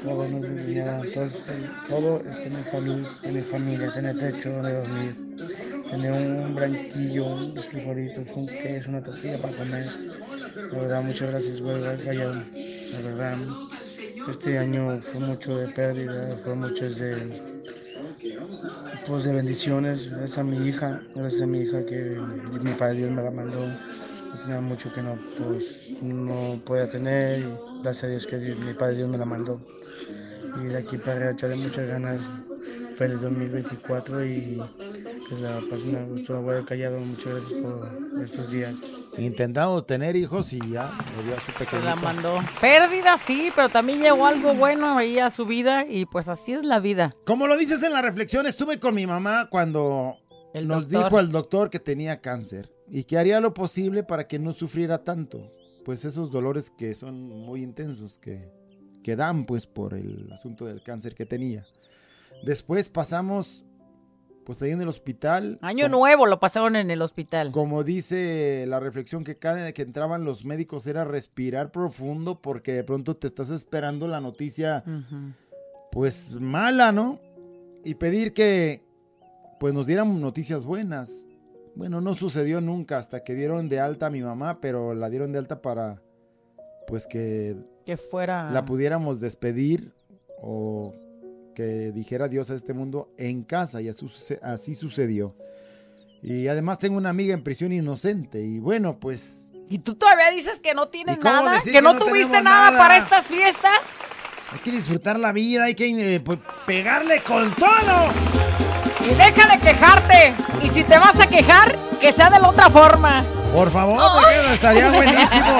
[0.00, 4.50] Todo no es el dinero, entonces eh, todo es tener salud, tener familia, tener techo
[4.52, 5.20] donde dormir,
[5.88, 9.96] tener un branquillo, unos frijolitos, un queso, una tortilla para comer.
[10.70, 12.46] La verdad, muchas gracias, güey, callado.
[12.90, 13.58] La verdad,
[14.24, 17.42] este año fue mucho de pérdida, fue mucho de,
[19.04, 20.10] pues, de bendiciones.
[20.10, 22.28] Gracias a mi hija, gracias a mi hija que
[22.62, 23.80] mi padre Dios me la mandó.
[24.30, 27.60] Tenía mucho que no, pues, no podía tener.
[27.82, 29.60] Gracias a Dios que Dios- mi padre Dios me la mandó.
[30.62, 32.30] Y de aquí para echarle muchas ganas.
[32.96, 34.60] Feliz 2024 y
[35.28, 36.98] que se la pasen a gusto, güey, callado.
[36.98, 37.88] Muchas gracias por
[38.20, 39.02] estos días.
[39.18, 41.84] Intentando tener hijos y ya me dio a su Se pequeñito.
[41.88, 42.40] la mandó.
[42.60, 46.64] Pérdida, sí, pero también llegó algo bueno ahí a su vida y pues así es
[46.64, 47.14] la vida.
[47.24, 50.16] Como lo dices en la reflexión, estuve con mi mamá cuando
[50.52, 51.04] El nos doctor.
[51.04, 55.04] dijo el doctor que tenía cáncer y que haría lo posible para que no sufriera
[55.04, 55.52] tanto.
[55.88, 58.52] Pues esos dolores que son muy intensos, que,
[59.02, 61.64] que dan pues por el asunto del cáncer que tenía.
[62.44, 63.64] Después pasamos
[64.44, 65.58] pues ahí en el hospital.
[65.62, 67.52] Año como- nuevo lo pasaron en el hospital.
[67.52, 72.84] Como dice la reflexión que cada que entraban los médicos era respirar profundo porque de
[72.84, 74.84] pronto te estás esperando la noticia
[75.90, 77.18] pues mala, ¿no?
[77.82, 78.82] Y pedir que
[79.58, 81.24] pues nos dieran noticias buenas.
[81.78, 85.30] Bueno, no sucedió nunca hasta que dieron de alta a mi mamá, pero la dieron
[85.30, 86.02] de alta para
[86.88, 88.50] pues que Que fuera.
[88.50, 89.92] la pudiéramos despedir
[90.42, 90.92] o
[91.54, 95.36] que dijera adiós a este mundo en casa y así, suce- así sucedió.
[96.20, 100.58] Y además tengo una amiga en prisión inocente y bueno, pues Y tú todavía dices
[100.58, 102.76] que no tienes ¿Y cómo nada, que que no no tuviste nada?
[102.76, 103.78] para estas fiestas.
[104.52, 108.37] hay que disfrutar la vida, hay que eh, pues, pegarle con todo.
[109.10, 110.34] Y deja de quejarte.
[110.62, 113.24] Y si te vas a quejar, que sea de la otra forma.
[113.52, 115.58] Por favor, porque no, estaría buenísimo.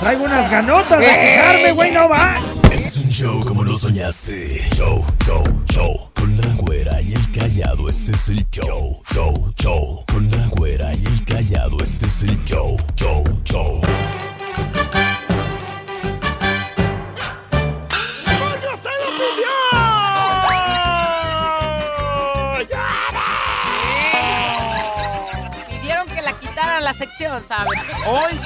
[0.00, 2.36] Traigo unas ganotas de quejarme, güey, no va.
[2.70, 4.32] Es un show como lo soñaste.
[4.74, 6.10] Show, show, show.
[6.14, 9.02] Con la güera y el callado, este es el show.
[9.14, 10.04] Show, show.
[10.12, 12.76] Con la güera y el callado, este es el show.
[12.96, 13.80] Show, show.
[26.98, 27.78] Sección, ¿sabes?
[28.06, 28.38] Hoy,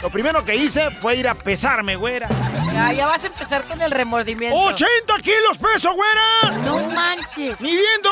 [0.00, 2.28] lo primero que hice fue ir a pesarme, güera.
[2.72, 4.56] Ya, ya vas a empezar con el remordimiento.
[4.58, 6.58] ¡80 kilos peso, güera!
[6.64, 7.60] No manches.
[7.60, 8.10] Midiendo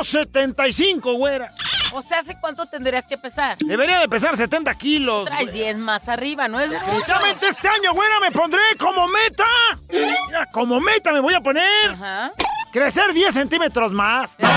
[0.00, 1.50] 1.75, güera.
[1.94, 3.58] O sea, ¿hace cuánto tendrías que pesar?
[3.58, 5.26] Debería de pesar 70 kilos.
[5.26, 5.64] Traes güey.
[5.64, 6.80] 10 más arriba, ¿no es mucho?
[6.84, 9.44] Definitivamente este año, güera, me pondré como meta.
[9.90, 11.90] Mira, como meta me voy a poner.
[11.90, 12.32] Ajá.
[12.72, 14.38] Crecer 10 centímetros más.
[14.38, 14.48] No,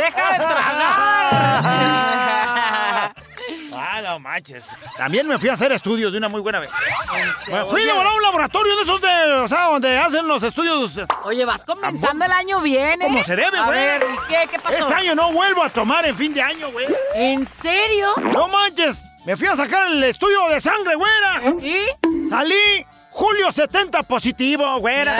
[0.00, 1.90] Deja de tragar.
[3.72, 4.68] Ah, no manches.
[4.96, 6.70] También me fui a hacer estudios de una muy buena vez.
[7.44, 7.64] serio?
[7.66, 10.42] Me fui de volar a un laboratorio de esos de, o sea, donde hacen los
[10.42, 10.92] estudios.
[11.24, 13.06] Oye, vas comenzando el año bien, ¿eh?
[13.06, 13.78] Como se debe, A güey.
[13.78, 14.48] ver, ¿y qué?
[14.50, 14.76] ¿Qué pasó?
[14.76, 16.86] Este año no vuelvo a tomar en fin de año, güey.
[17.14, 18.12] ¿En serio?
[18.34, 19.02] No manches.
[19.24, 21.42] Me fui a sacar el estudio de sangre, güera.
[21.60, 22.28] ¿Y?
[22.28, 25.16] Salí Julio 70 positivo, güera.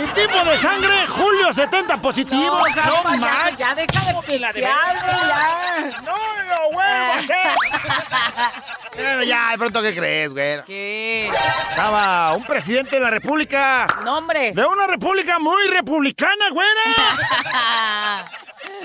[0.00, 2.56] Mi tipo de sangre, Julio 70 positivo.
[2.56, 3.56] No, payaso, manches.
[3.58, 6.00] ya deja de de pistear, güey, ya.
[6.00, 6.16] No
[6.48, 7.36] lo vuelvo a hacer.
[8.96, 10.64] Pero ya, de pronto, ¿qué crees, güera?
[10.64, 11.30] ¿Qué?
[11.68, 13.86] Estaba un presidente de la república.
[14.02, 14.52] No, hombre.
[14.52, 18.24] De una república muy republicana, güera.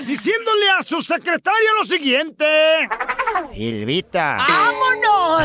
[0.06, 2.88] Diciéndole a su secretaria lo siguiente.
[3.54, 5.44] Silvita, ¡Vámonos!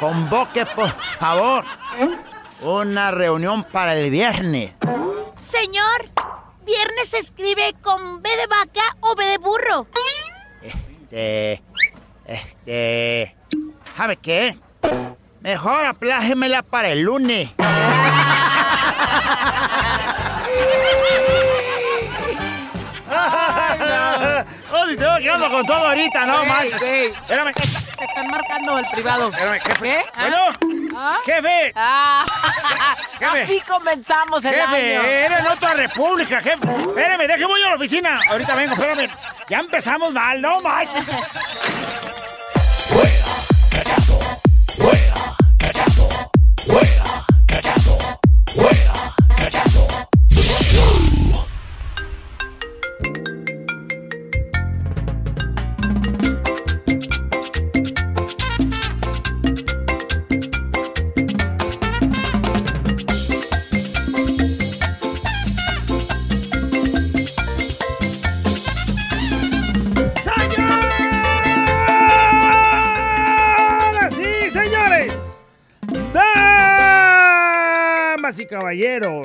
[0.00, 1.62] convoque por favor
[2.62, 4.72] una reunión para el viernes.
[5.36, 6.10] Señor,
[6.64, 9.86] viernes se escribe con B de vaca o B de burro.
[10.62, 11.62] Este.
[12.26, 13.36] Este.
[13.96, 14.56] ¿Sabe qué?
[15.40, 17.50] Mejor aplájemela para el lunes.
[24.72, 26.82] Oh, si te voy quedando con todo ahorita, no Ey, manches.
[26.82, 27.06] ey.
[27.08, 27.52] Espérame,
[28.00, 29.28] Te, está- te están marcando el privado.
[29.28, 29.82] espérame, jefe.
[29.82, 30.04] ¿Qué?
[30.14, 30.20] ¿Ah?
[30.20, 31.18] Bueno, ¿Ah?
[31.24, 32.24] jefe, Ah,
[33.18, 33.42] Jefe.
[33.42, 34.70] así comenzamos el año.
[34.76, 36.58] jefe, era en otra república, jefe.
[36.88, 38.20] Espérame, deje voy a la oficina.
[38.30, 39.10] Ahorita vengo, espérame.
[39.48, 41.04] Ya empezamos mal, no manches.
[42.88, 43.26] Fuera,
[43.70, 44.20] callado.
[44.76, 45.29] Fuera,
[79.00, 79.22] y!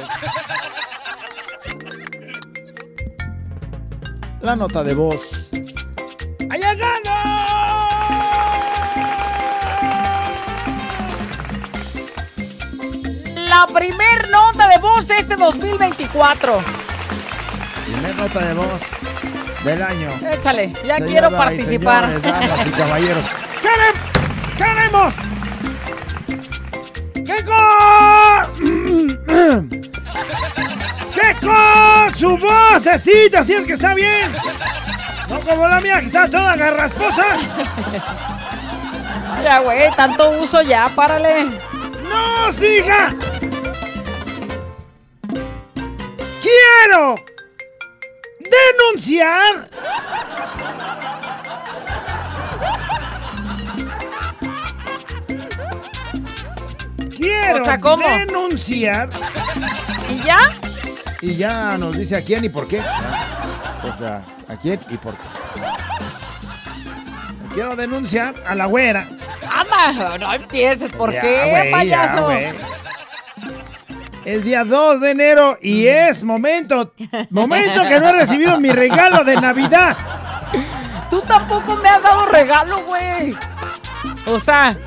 [4.42, 5.50] La nota de voz.
[6.50, 8.16] ¡Allá gano!
[13.48, 16.60] La primer nota de voz este 2024.
[17.86, 18.82] Primer nota de voz
[19.64, 20.10] del año.
[20.32, 22.04] Échale, ya Señoras quiero y participar.
[22.06, 23.26] señores, damas y caballeros.
[23.62, 25.14] ¡Querem- ¡Queremos!
[32.18, 33.44] Su vocecita!
[33.44, 34.32] ¡Si es que está bien!
[35.30, 37.26] No como la mía que está toda garrasposa.
[39.44, 41.46] ya, güey, tanto uso ya, párale.
[42.10, 43.10] ¡No siga!
[46.42, 47.16] ¡Quiero
[48.40, 49.70] denunciar
[57.16, 58.08] quiero O sea, ¿cómo?
[58.08, 59.10] denunciar.
[60.10, 60.38] ¿Y ya?
[61.26, 62.80] Y ya nos dice a quién y por qué.
[62.80, 65.24] O sea, a quién y por qué.
[67.52, 69.08] Quiero denunciar a la güera.
[69.52, 70.18] ¡Ama!
[70.20, 72.30] No empieces, ¿por Ya, qué, payaso?
[74.24, 76.94] Es día 2 de enero y es momento,
[77.32, 79.96] momento que no he recibido mi regalo de Navidad.
[81.10, 83.36] Tú tampoco me has dado regalo, güey.
[84.28, 84.78] O sea,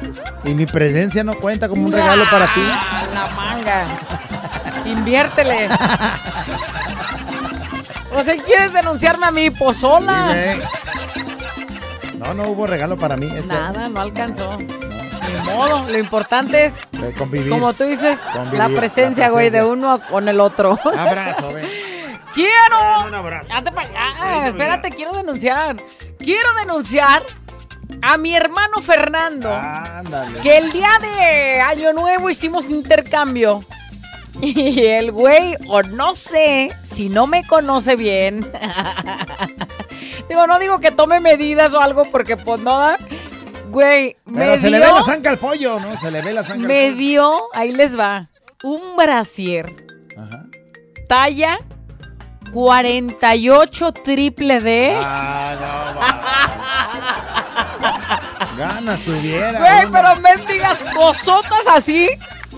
[0.44, 2.60] Y mi presencia no cuenta como un regalo para ti.
[2.64, 3.84] ah, la manga.
[4.90, 5.68] Inviértele.
[8.14, 9.50] O sea, ¿quieres denunciarme a mí?
[9.50, 10.32] Pues sola.
[12.18, 13.26] No, no hubo regalo para mí.
[13.26, 14.56] Este, Nada, no alcanzó.
[14.58, 15.86] Ni modo.
[15.88, 16.74] Lo importante es,
[17.16, 17.50] convivir.
[17.50, 20.78] como tú dices, Convivir, la presencia, güey, de uno con el otro.
[20.96, 21.68] Abrazo, ven.
[22.34, 23.06] ¡Quiero!
[23.06, 23.52] Un abrazo.
[23.52, 24.46] Hazte para allá.
[24.48, 25.76] Espérate, quiero denunciar.
[26.18, 27.22] Quiero denunciar
[28.02, 29.52] a mi hermano Fernando.
[29.54, 30.40] Ándale.
[30.40, 33.64] Que el día de Año Nuevo hicimos intercambio.
[34.40, 38.40] Y el güey, o no sé, si no me conoce bien.
[40.28, 42.90] digo, no digo que tome medidas o algo porque pues no.
[43.70, 45.98] Güey, Pero me se le ve la zanca al pollo, ¿no?
[46.00, 46.96] Se le ve la zanca al me pollo.
[46.96, 48.30] dio, ahí les va,
[48.62, 49.66] un brasier
[50.16, 50.44] Ajá.
[51.08, 51.58] talla
[52.52, 54.98] 48 triple D.
[55.04, 55.68] Ah, no.
[58.56, 59.58] Ganas tuviera.
[59.60, 59.92] Güey, uno.
[59.92, 62.08] pero mendigas cosotas así.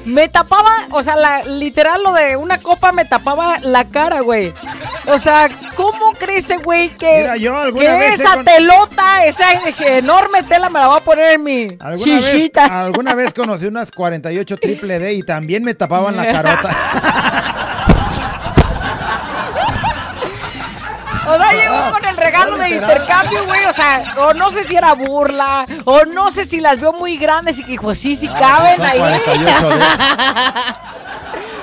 [0.05, 4.53] Me tapaba, o sea, la, literal lo de una copa me tapaba la cara, güey.
[5.07, 9.25] O sea, ¿cómo crees, güey, que, Mira, yo alguna que vez he esa con- telota,
[9.27, 9.45] esa
[9.99, 12.65] enorme tela me la voy a poner en mi ¿Alguna vez, chichita?
[12.83, 17.57] alguna vez conocí unas 48 triple D y también me tapaban la carota.
[21.35, 23.65] O sea, llegó con el regalo de intercambio, güey.
[23.67, 27.17] O sea, o no sé si era burla, o no sé si las veo muy
[27.19, 28.99] grandes y que dijo, sí, sí caben son ahí.
[28.99, 29.85] 48 D.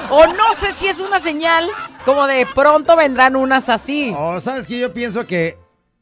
[0.10, 1.70] o no sé si es una señal
[2.06, 4.14] como de pronto vendrán unas así.
[4.18, 5.58] O sabes que yo pienso que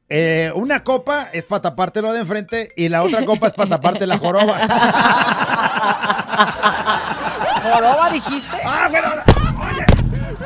[0.08, 3.70] eh, una copa es para taparte lo de enfrente y la otra copa es para
[3.70, 4.60] taparte la joroba.
[7.64, 8.56] ¿Joroba dijiste?
[8.64, 9.08] ¡Ah, bueno!
[9.60, 9.86] ¡Oye!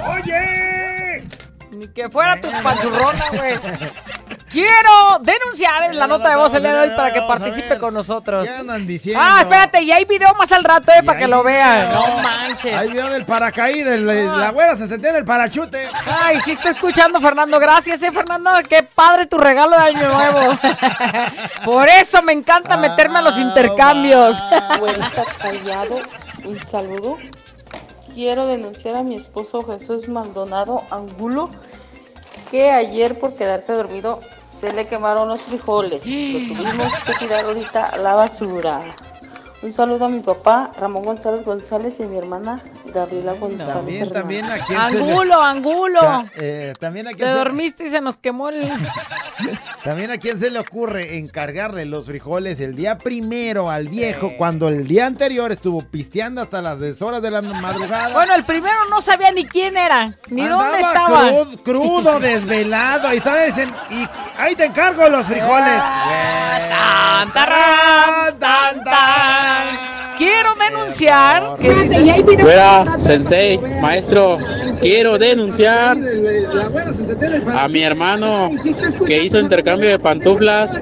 [0.07, 0.68] ¡Oye!
[1.93, 3.59] Que fuera tu panzurrona, güey.
[4.51, 7.93] Quiero denunciar en la nota de voz el día de hoy para que participe con
[7.93, 8.47] nosotros.
[8.47, 9.21] ¿Qué andan diciendo?
[9.23, 11.93] Ah, espérate, y hay video más al rato, eh, para que lo vean.
[11.93, 12.73] No manches.
[12.75, 15.87] Hay video del paracaídas, el- la güera se sentía en el parachute.
[16.23, 17.59] Ay, sí estoy escuchando, Fernando.
[17.59, 18.49] Gracias, eh, Fernando.
[18.67, 20.57] Qué padre tu regalo de Año Nuevo.
[21.65, 24.35] Por eso me encanta meterme a los intercambios.
[24.79, 25.99] Güerita Callado,
[26.43, 27.17] un saludo.
[28.15, 31.51] Quiero denunciar a mi esposo Jesús Maldonado Angulo
[32.49, 36.05] que ayer por quedarse dormido se le quemaron los frijoles.
[36.05, 38.81] Lo tuvimos que tirar ahorita a la basura.
[39.61, 42.61] Un saludo a mi papá Ramón González González y a mi hermana
[42.93, 43.73] Gabriela González.
[43.73, 44.13] También, Hernández.
[44.13, 45.99] también a quién se le- Angulo, angulo.
[45.99, 48.71] Ta- eh, también a Te quién se- dormiste y se nos quemó el...
[49.83, 54.67] También a quién se le ocurre encargarle los frijoles el día primero al viejo cuando
[54.67, 58.09] el día anterior estuvo pisteando hasta las 10 horas de la madrugada.
[58.13, 61.31] Bueno, el primero no sabía ni quién era, ni dónde estaba.
[61.31, 63.13] crud- crudo, desvelado.
[63.13, 64.05] Y todavía dicen, y
[64.37, 65.81] ahí te encargo los frijoles.
[66.69, 69.48] Tan, tarán, tan, tan.
[70.17, 72.37] Quiero denunciar que dice...
[72.39, 74.37] Fuera, sensei, maestro,
[74.81, 75.97] quiero denunciar
[77.55, 78.51] a mi hermano
[79.07, 80.77] que hizo intercambio de pantuflas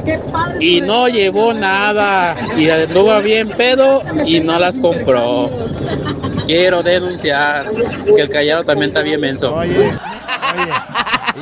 [0.59, 5.51] y no llevó nada y anduvo bien pedo y no las compró.
[6.47, 7.69] Quiero denunciar
[8.05, 9.53] que el callado también está bien menso.
[9.53, 9.91] Oye, oye,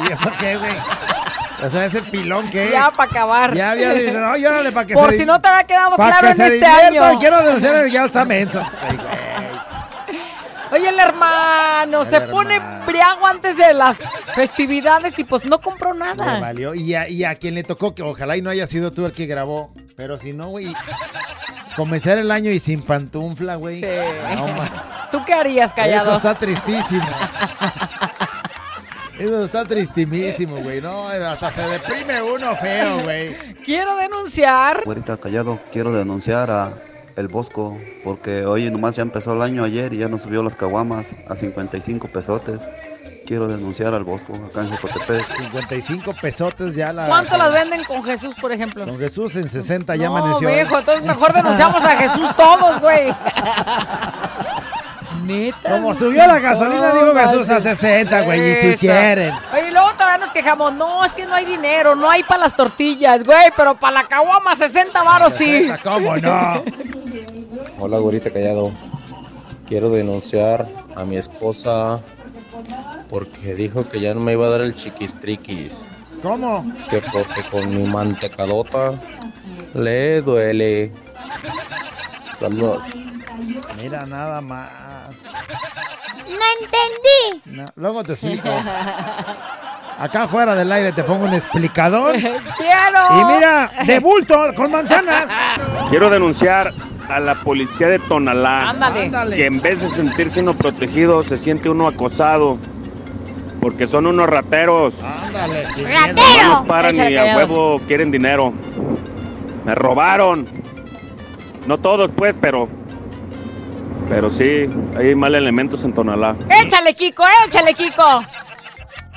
[0.03, 0.73] ¿y eso qué, güey?
[1.65, 2.69] O sea, ese pilón que.
[2.71, 3.53] Ya para acabar.
[3.55, 6.19] Ya había dicho, no, llórale para que Por se si no te había quedado claro
[6.21, 7.19] que en se este divierta, año.
[7.19, 8.61] Quiero denunciar, ya está menso.
[8.81, 8.99] Ay.
[10.71, 13.97] Oye, el hermano El se pone briago antes de las
[14.33, 16.39] festividades y pues no compró Le nada.
[16.39, 16.73] valió.
[16.73, 19.13] Y a, y a quien le tocó, que ojalá y no haya sido tú el
[19.13, 19.71] que grabó.
[19.95, 20.73] Pero si no, güey.
[21.77, 23.79] Comenzar el año y sin pantufla, güey.
[23.81, 23.87] Sí.
[24.35, 24.47] No.
[25.11, 26.15] ¿Tú qué harías, Eso callado?
[26.17, 27.05] está tristísimo.
[29.19, 30.81] Eso está tristimísimo, güey.
[30.81, 33.35] No, hasta se deprime uno feo, güey.
[33.63, 34.81] Quiero denunciar.
[34.83, 36.73] Güerita Callado, quiero denunciar a
[37.15, 40.55] El Bosco, porque hoy nomás ya empezó el año ayer y ya nos subió las
[40.55, 42.61] caguamas a 55 pesotes.
[43.25, 45.25] Quiero denunciar al Bosco acá en Jocotepec.
[45.37, 47.07] 55 pesotes ya la.
[47.07, 48.85] ¿Cuánto las venden con Jesús, por ejemplo?
[48.85, 50.49] Con Jesús en 60 ya no, amaneció.
[50.49, 50.55] ¿eh?
[50.55, 53.15] viejo, entonces mejor denunciamos a Jesús todos, güey.
[55.25, 55.71] Neta.
[55.71, 57.77] Como subió la gasolina, No dijo Jesús a manches.
[57.79, 58.51] 60, güey.
[58.51, 59.33] Y si quieren.
[59.53, 60.73] Oye, y luego todavía nos quejamos.
[60.73, 64.07] No, es que no hay dinero, no hay para las tortillas, güey, pero para la
[64.07, 65.67] caguama 60 varos sí.
[65.67, 66.63] 60, ¿Cómo no?
[67.79, 68.71] Hola, güerita callado.
[69.67, 71.99] Quiero denunciar a mi esposa
[73.09, 75.87] porque dijo que ya no me iba a dar el chiquistriquis.
[76.21, 76.65] ¿Cómo?
[76.89, 78.93] Que porque con mi mantecadota
[79.73, 80.91] le duele.
[82.39, 82.83] Saludos.
[83.77, 84.69] Mira, nada más.
[86.27, 87.57] No entendí.
[87.57, 88.49] No, luego te explico.
[89.97, 92.15] Acá fuera del aire te pongo un explicador.
[92.15, 93.21] ¡Quiero!
[93.21, 95.27] Y mira, de bulto, con manzanas.
[95.89, 96.73] Quiero denunciar
[97.07, 98.69] a la policía de Tonalá.
[98.71, 99.03] Ándale.
[99.05, 99.35] Ándale.
[99.35, 102.57] Que en vez de sentirse uno protegido, se siente uno acosado.
[103.61, 104.93] Porque son unos rateros.
[105.01, 106.49] Ándale, No ¡Ratero!
[106.49, 108.53] nos paran y a huevo quieren dinero.
[109.63, 110.45] Me robaron.
[111.67, 112.67] No todos, pues, pero.
[114.07, 116.35] Pero sí, hay mal elementos en Tonalá.
[116.49, 118.23] Échale, Kiko, échale, Kiko.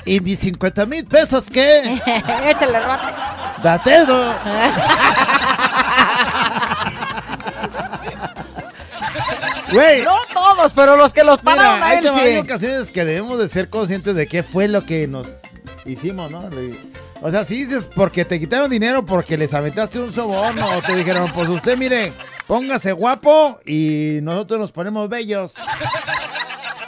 [0.05, 1.79] ¿Y mis 50 mil pesos qué?
[2.47, 3.13] échale, rate.
[3.61, 4.33] ¡Datero!
[9.71, 12.37] Güey, No todos, pero los que los pararon mira, a hay, él hay sí.
[12.39, 15.27] ocasiones que debemos de ser conscientes de qué fue lo que nos
[15.85, 16.49] hicimos, ¿no?
[17.21, 20.95] O sea, si dices porque te quitaron dinero porque les aventaste un soborno o te
[20.95, 22.13] dijeron, pues usted mire,
[22.49, 25.53] póngase guapo y nosotros nos ponemos bellos.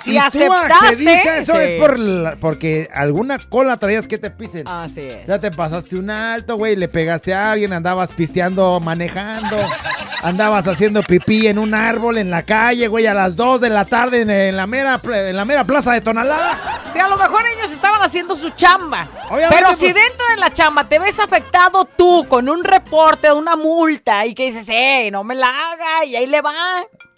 [0.04, 1.60] Si y tú aceptaste, accediste a eso sí.
[1.62, 4.68] es por la- porque alguna cola traías que te pisen.
[4.68, 5.28] Así es.
[5.28, 9.58] Ya te pasaste un alto, güey, le pegaste a alguien, andabas pisteando, manejando,
[10.24, 13.86] andabas haciendo pipí en un árbol en la calle, güey, a las 2 de la
[13.86, 16.58] tarde en, en la mera en la mera plaza de Tonalá.
[16.93, 19.08] Sí, a lo mejor ellos estaban haciendo su chamba.
[19.30, 23.28] Obviamente, pero si pues- dentro de la chamba te ves afectado tú con un reporte
[23.28, 26.06] de una multa y que dices, ¡eh, no me la haga!
[26.06, 26.54] Y ahí le va.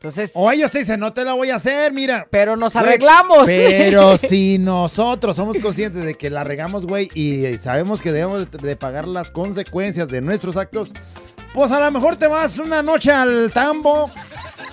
[0.03, 2.27] Entonces, O ellos te dicen, no te la voy a hacer, mira.
[2.29, 3.45] pero nos Güey, arreglamos.
[3.45, 8.57] Pero si nosotros somos conscientes de que la regamos, güey, y sabemos que debemos de,
[8.57, 10.91] de pagar las consecuencias de nuestros actos,
[11.53, 14.11] pues a lo mejor te vas una noche al tambo.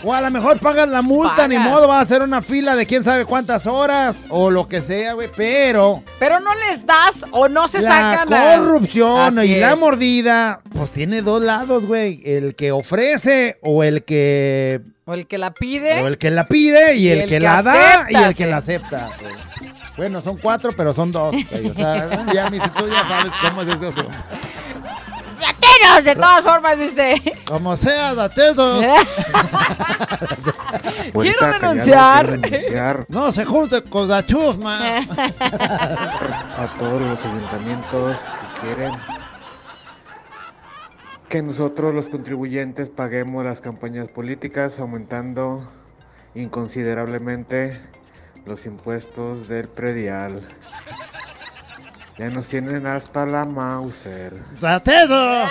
[0.03, 2.87] O a lo mejor pagas la multa, ni modo, va a hacer una fila de
[2.87, 5.29] quién sabe cuántas horas o lo que sea, güey.
[5.37, 8.33] Pero Pero no les das o no se la sacan.
[8.33, 12.23] a- corrupción Así y la mordida, pues tiene dos lados, güey.
[12.25, 16.01] El que ofrece o el que O el que la pide.
[16.03, 19.11] o el que la pide y, el, que, la da y el que la acepta.
[19.21, 19.35] güey.
[19.97, 21.35] Bueno, son cuatro, pero son dos.
[21.51, 21.67] güey.
[21.71, 24.11] O sea, ya, mi, si tú ya sabes cómo es este asunto.
[26.05, 27.21] De todas formas, dice.
[27.47, 28.81] Como sea, datedo.
[31.21, 32.39] Quiero denunciar.
[33.09, 34.99] No se junte con la chusma.
[34.99, 38.93] a todos los ayuntamientos que quieren
[41.29, 45.71] que nosotros los contribuyentes paguemos las campañas políticas aumentando
[46.35, 47.81] inconsiderablemente
[48.47, 50.49] los impuestos del predial.
[52.21, 54.35] Ya nos tienen hasta la Mauser.
[54.61, 55.17] ¡Datedo!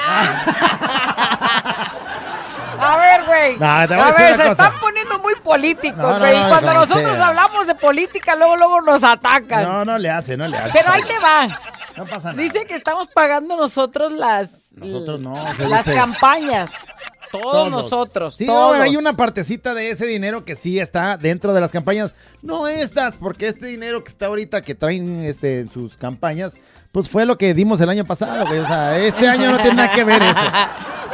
[2.82, 3.58] A ver, güey.
[3.58, 4.52] No, te voy a a decir ver, una se cosa.
[4.52, 6.38] están poniendo muy políticos, No, no, güey.
[6.38, 7.28] y no, cuando nosotros sea.
[7.28, 9.64] hablamos de política, luego, luego nos atacan.
[9.64, 10.70] No, no le hace, no le hace.
[10.72, 11.48] Pero ahí te va.
[11.98, 12.42] No pasa nada.
[12.42, 16.70] Dice que estamos pagando nosotros las, Nosotros no, las dice- campañas.
[17.32, 17.70] Todos, Todos.
[17.72, 18.36] nosotros.
[18.36, 18.78] Sí, no, todos.
[18.78, 22.12] hay una partecita de ese dinero que sí está dentro de las campañas.
[22.42, 26.54] No estas, porque este dinero que está ahorita que traen este, en sus campañas,
[26.92, 28.60] pues fue lo que dimos el año pasado, güey.
[28.60, 30.36] O sea, este año no tiene nada que ver eso.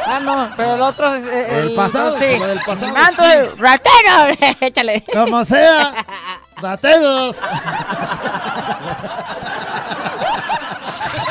[0.08, 1.24] Ah, no, pero el otro es.
[1.24, 2.38] eh, El pasado, sí.
[2.38, 5.04] lo del pasado, Ah, entonces, ratero, échale.
[5.12, 6.06] Como sea,
[6.62, 7.36] datedos.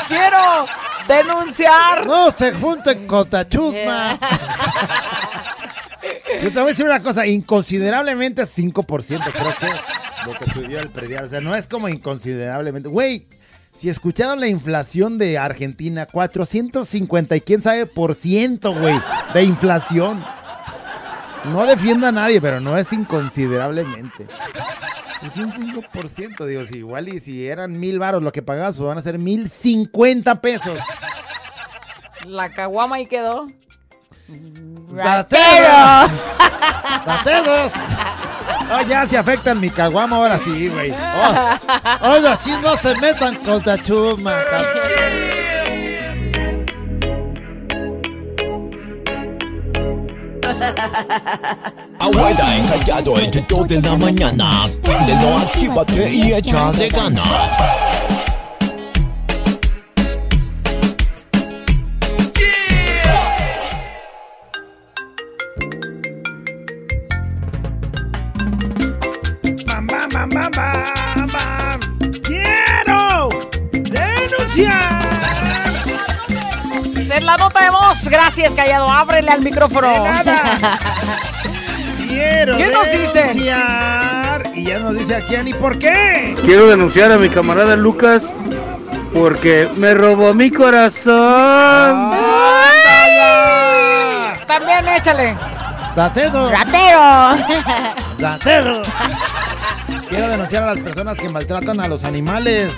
[0.08, 0.66] Quiero
[1.06, 2.06] denunciar.
[2.06, 4.18] No se junten con Tachusma.
[6.42, 10.80] Yo te voy a decir una cosa, inconsiderablemente 5% creo que es lo que subió
[10.80, 11.24] el predial.
[11.24, 12.88] O sea, no es como inconsiderablemente.
[12.88, 13.26] Güey,
[13.74, 18.98] si escucharan la inflación de Argentina, 450 y quién sabe por ciento, güey,
[19.34, 20.24] de inflación.
[21.52, 24.26] No defiendo a nadie, pero no es inconsiderablemente.
[25.34, 28.98] Un 5%, digo, si igual y si eran mil varos lo que pagabas, pues van
[28.98, 30.78] a ser mil cincuenta pesos.
[32.26, 33.46] La caguama ahí quedó.
[34.92, 36.10] ¡Dateros!
[37.06, 37.72] ¡Dateros!
[38.72, 40.92] Oh, ya se afectan mi caguama ahora sí, güey.
[40.92, 41.58] Oh,
[42.12, 44.34] oiga, sí no se metan con la chusma.
[51.98, 54.68] Abuela encallado entre 2 de la mañana.
[54.82, 57.52] Préndelo, actívate y échale ganas.
[69.66, 70.50] ¡Bam, bam,
[71.32, 71.80] bam!
[72.22, 73.28] ¡Quiero
[73.72, 74.95] denunciar!
[77.16, 78.04] Es la nota de voz.
[78.08, 78.90] Gracias, Callado.
[78.90, 79.88] Ábrele al micrófono.
[82.08, 83.20] Quiero ¿Qué nos dice?
[83.20, 84.52] denunciar.
[84.54, 86.34] Y ya nos dice aquí Ani, ¿por qué?
[86.44, 88.22] Quiero denunciar a mi camarada Lucas
[89.14, 92.12] porque me robó mi corazón.
[94.46, 95.34] También échale.
[95.94, 96.50] ¡Datero!
[96.50, 97.38] ¡Ratero!
[98.18, 98.82] ¡Datero!
[100.10, 102.72] Quiero denunciar a las personas que maltratan a los animales.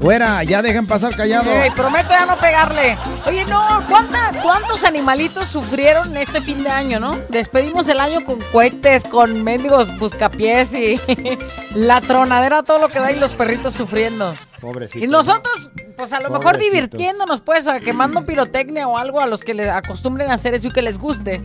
[0.00, 1.50] Fuera, ya dejen pasar callado.
[1.50, 2.96] Ey, prometo ya no pegarle.
[3.26, 7.18] Oye, no, ¿cuánta- ¿cuántos animalitos sufrieron este fin de año, no?
[7.28, 11.00] Despedimos el año con cohetes, con mendigos buscapiés y
[11.74, 14.34] la tronadera, todo lo que da y los perritos sufriendo.
[14.60, 15.04] Pobrecito.
[15.04, 16.72] Y nosotros, pues a lo mejor Pobrecitos.
[16.72, 20.68] divirtiéndonos, pues, o quemando pirotecnia o algo a los que le acostumbren a hacer eso
[20.68, 21.40] y que les guste.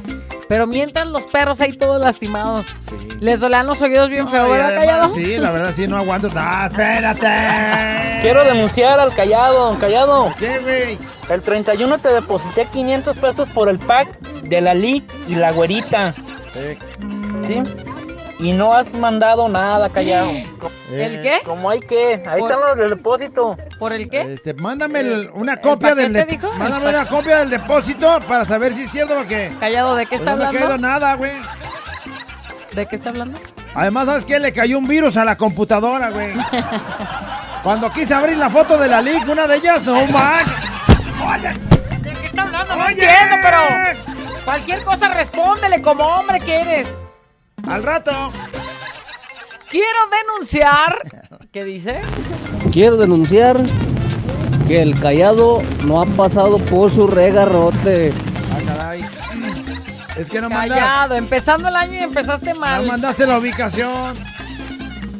[0.53, 2.67] Pero mientras los perros ahí todos lastimados.
[3.19, 5.15] Les dolean los oídos bien feo, Ay, ¿verdad, además, Callado?
[5.15, 6.29] Sí, la verdad sí, no aguanto.
[6.35, 8.19] ¡Ah, espérate!
[8.21, 10.31] Quiero denunciar al Callado, don Callado.
[10.37, 10.99] ¿Qué, güey?
[11.27, 16.13] El 31 te deposité 500 pesos por el pack de la Lick y la güerita.
[17.47, 17.63] ¿Sí?
[18.39, 20.31] Y no has mandado nada, Callado.
[20.31, 21.39] ¿El qué?
[21.45, 22.21] ¿Cómo hay que?
[22.27, 23.57] Ahí Por- están los del depósito.
[23.79, 24.21] ¿Por el qué?
[24.33, 26.53] Este, mándame el- una copia del paquete, dep- dijo?
[26.57, 30.17] mándame ¿El una copia del depósito para saber si es cierto porque Callado, ¿de qué
[30.17, 30.67] pues está no me ha hablando?
[30.67, 31.31] caído nada, güey.
[32.73, 33.39] ¿De qué está hablando?
[33.75, 34.39] Además, ¿sabes qué?
[34.39, 36.33] Le cayó un virus a la computadora, güey.
[37.63, 40.43] Cuando quise abrir la foto de la Liga, una de ellas, no man.
[42.01, 42.75] ¿De qué está hablando?
[42.75, 43.59] No entiendo, pero
[44.43, 46.87] cualquier cosa respóndele como hombre que eres.
[47.67, 48.31] Al rato.
[49.69, 50.99] Quiero denunciar.
[51.51, 52.01] ¿Qué dice?
[52.71, 53.57] Quiero denunciar
[54.67, 58.13] que el callado no ha pasado por su regarrote.
[58.51, 59.05] Ah, caray.
[60.17, 62.85] Es que no mandas, Callado, empezando el año y empezaste no mal.
[62.85, 64.15] mandaste la ubicación.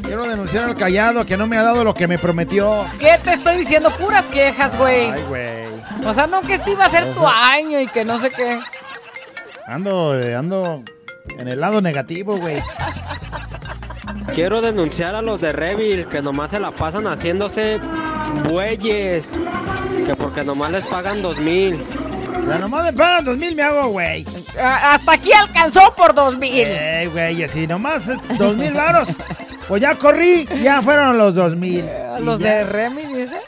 [0.03, 2.85] Quiero denunciar al callado que no me ha dado lo que me prometió.
[2.99, 3.89] ¿Qué te estoy diciendo?
[3.91, 5.09] Puras quejas, güey.
[5.09, 5.53] Ay, güey.
[6.05, 8.59] O sea, no que este iba a ser tu año y que no sé qué.
[9.65, 10.83] Ando, eh, ando
[11.37, 12.61] en el lado negativo, güey.
[14.33, 17.79] Quiero denunciar a los de Revil que nomás se la pasan haciéndose
[18.49, 19.33] bueyes.
[20.05, 21.83] Que porque nomás les pagan dos mil.
[22.47, 24.25] Ya nomás me pagan dos mil, me hago, güey.
[24.61, 26.65] Hasta aquí alcanzó por dos mil.
[26.67, 29.09] Ey, güey, y así nomás eh, dos mil varos.
[29.67, 31.85] Pues ya corrí, ya fueron los dos mil.
[32.19, 32.55] Y Los ya.
[32.55, 33.39] de Remy, dice.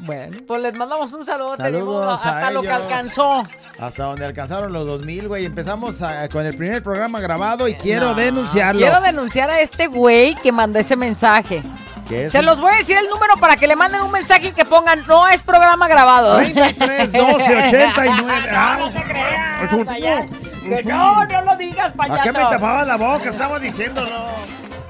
[0.00, 3.42] Bueno, pues les mandamos un saludo, te digo, Saludos a hasta lo que alcanzó.
[3.78, 5.44] Hasta donde alcanzaron los 2000, güey.
[5.46, 8.80] Empezamos a- con el primer programa grabado y quiero No, denunciarlo.
[8.80, 11.62] Quiero denunciar a este güey que mandó ese mensaje.
[12.08, 12.32] ¿Qué es?
[12.32, 14.64] Se los voy a decir el número para que le manden un mensaje y que
[14.64, 16.36] pongan no es programa grabado.
[16.36, 18.48] 33 12 89.
[18.52, 20.30] Ah, no te creas.
[20.62, 22.20] Que no, no lo digas, payaso.
[22.20, 23.28] ¿A qué me tapabas la boca?
[23.28, 24.26] Estaba diciéndolo.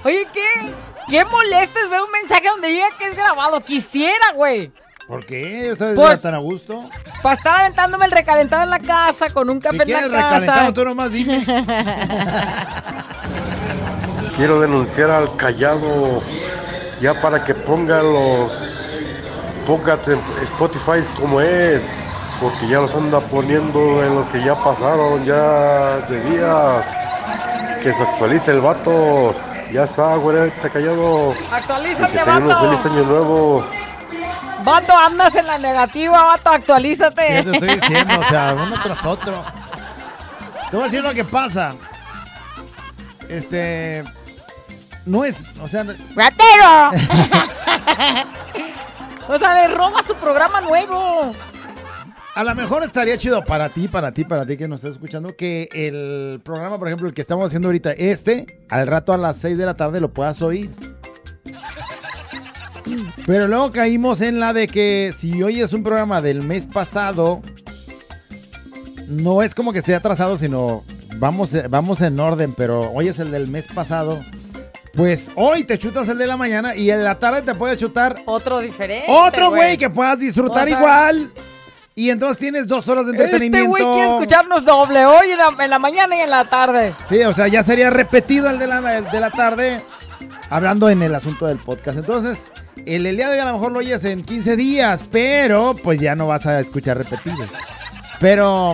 [0.05, 0.43] Oye, ¿qué?
[1.09, 3.61] ¿Qué molestes ver un mensaje donde diga que es grabado?
[3.61, 4.71] Quisiera, güey.
[5.07, 5.71] ¿Por qué?
[5.73, 6.89] ¿Ustedes Pues- tan a gusto?
[7.23, 10.19] Para estar aventándome el recalentado en la casa con un Si café en quieres la
[10.19, 10.31] casa.
[10.41, 11.45] recalentado, tú nomás dime.
[14.37, 16.23] Quiero denunciar al callado
[17.01, 19.01] ya para que ponga los
[19.67, 21.85] póngate en Spotify como es,
[22.41, 26.95] porque ya los anda poniendo en lo que ya pasaron ya de días.
[27.83, 29.35] Que se actualice el vato.
[29.71, 31.35] Ya está, güey, está callado.
[31.53, 32.71] Actualízate, que tenga un vato.
[32.71, 33.67] feliz año nuevo.
[34.65, 37.27] Vato, andas en la negativa, vato, actualízate.
[37.27, 38.19] ¿Qué te estoy diciendo?
[38.19, 39.45] O sea, uno tras otro.
[40.71, 41.75] Te voy a decir lo que pasa.
[43.29, 44.03] Este.
[45.05, 45.37] No es.
[45.61, 45.85] O sea.
[46.15, 46.91] ¡Ratero!
[49.29, 51.33] o sea, le roba su programa nuevo.
[52.35, 55.37] A lo mejor estaría chido para ti, para ti, para ti que nos estás escuchando,
[55.37, 59.37] que el programa, por ejemplo, el que estamos haciendo ahorita, este, al rato a las
[59.37, 60.71] 6 de la tarde lo puedas oír.
[63.27, 67.41] Pero luego caímos en la de que si hoy es un programa del mes pasado,
[69.09, 70.85] no es como que esté atrasado, sino
[71.17, 74.21] vamos, vamos en orden, pero hoy es el del mes pasado.
[74.95, 78.17] Pues hoy te chutas el de la mañana y en la tarde te puedes chutar
[78.27, 79.07] Otro diferente.
[79.09, 81.31] otro güey que puedas disfrutar O sea, igual.
[81.97, 83.69] Y entonces tienes dos horas de Este entretenimiento.
[83.71, 86.95] güey quiere escucharnos doble hoy en la, en la mañana y en la tarde.
[87.09, 89.85] Sí, o sea, ya sería repetido el de la, el de la tarde,
[90.49, 91.99] hablando en el asunto del podcast.
[91.99, 92.51] Entonces,
[92.87, 96.01] el, el día de hoy a lo mejor lo oyes en 15 días, pero pues
[96.01, 97.47] ya no vas a escuchar repetido.
[98.21, 98.73] Pero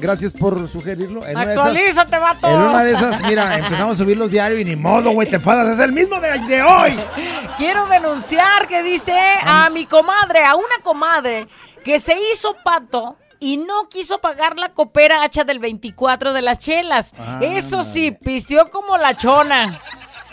[0.00, 1.26] gracias por sugerirlo.
[1.26, 2.46] En de esas- Actualízate, vato.
[2.48, 5.36] en una de esas, mira, empezamos a subir los diarios y ni modo, güey, te
[5.36, 5.68] enfadas.
[5.68, 6.98] Es el mismo de, de hoy.
[7.58, 9.12] Quiero denunciar que dice
[9.44, 11.48] a mi comadre, a una comadre,
[11.84, 16.58] que se hizo pato y no quiso pagar la copera hacha del 24 de las
[16.58, 17.14] chelas.
[17.18, 19.80] Ah, Eso sí, pistió como la chona.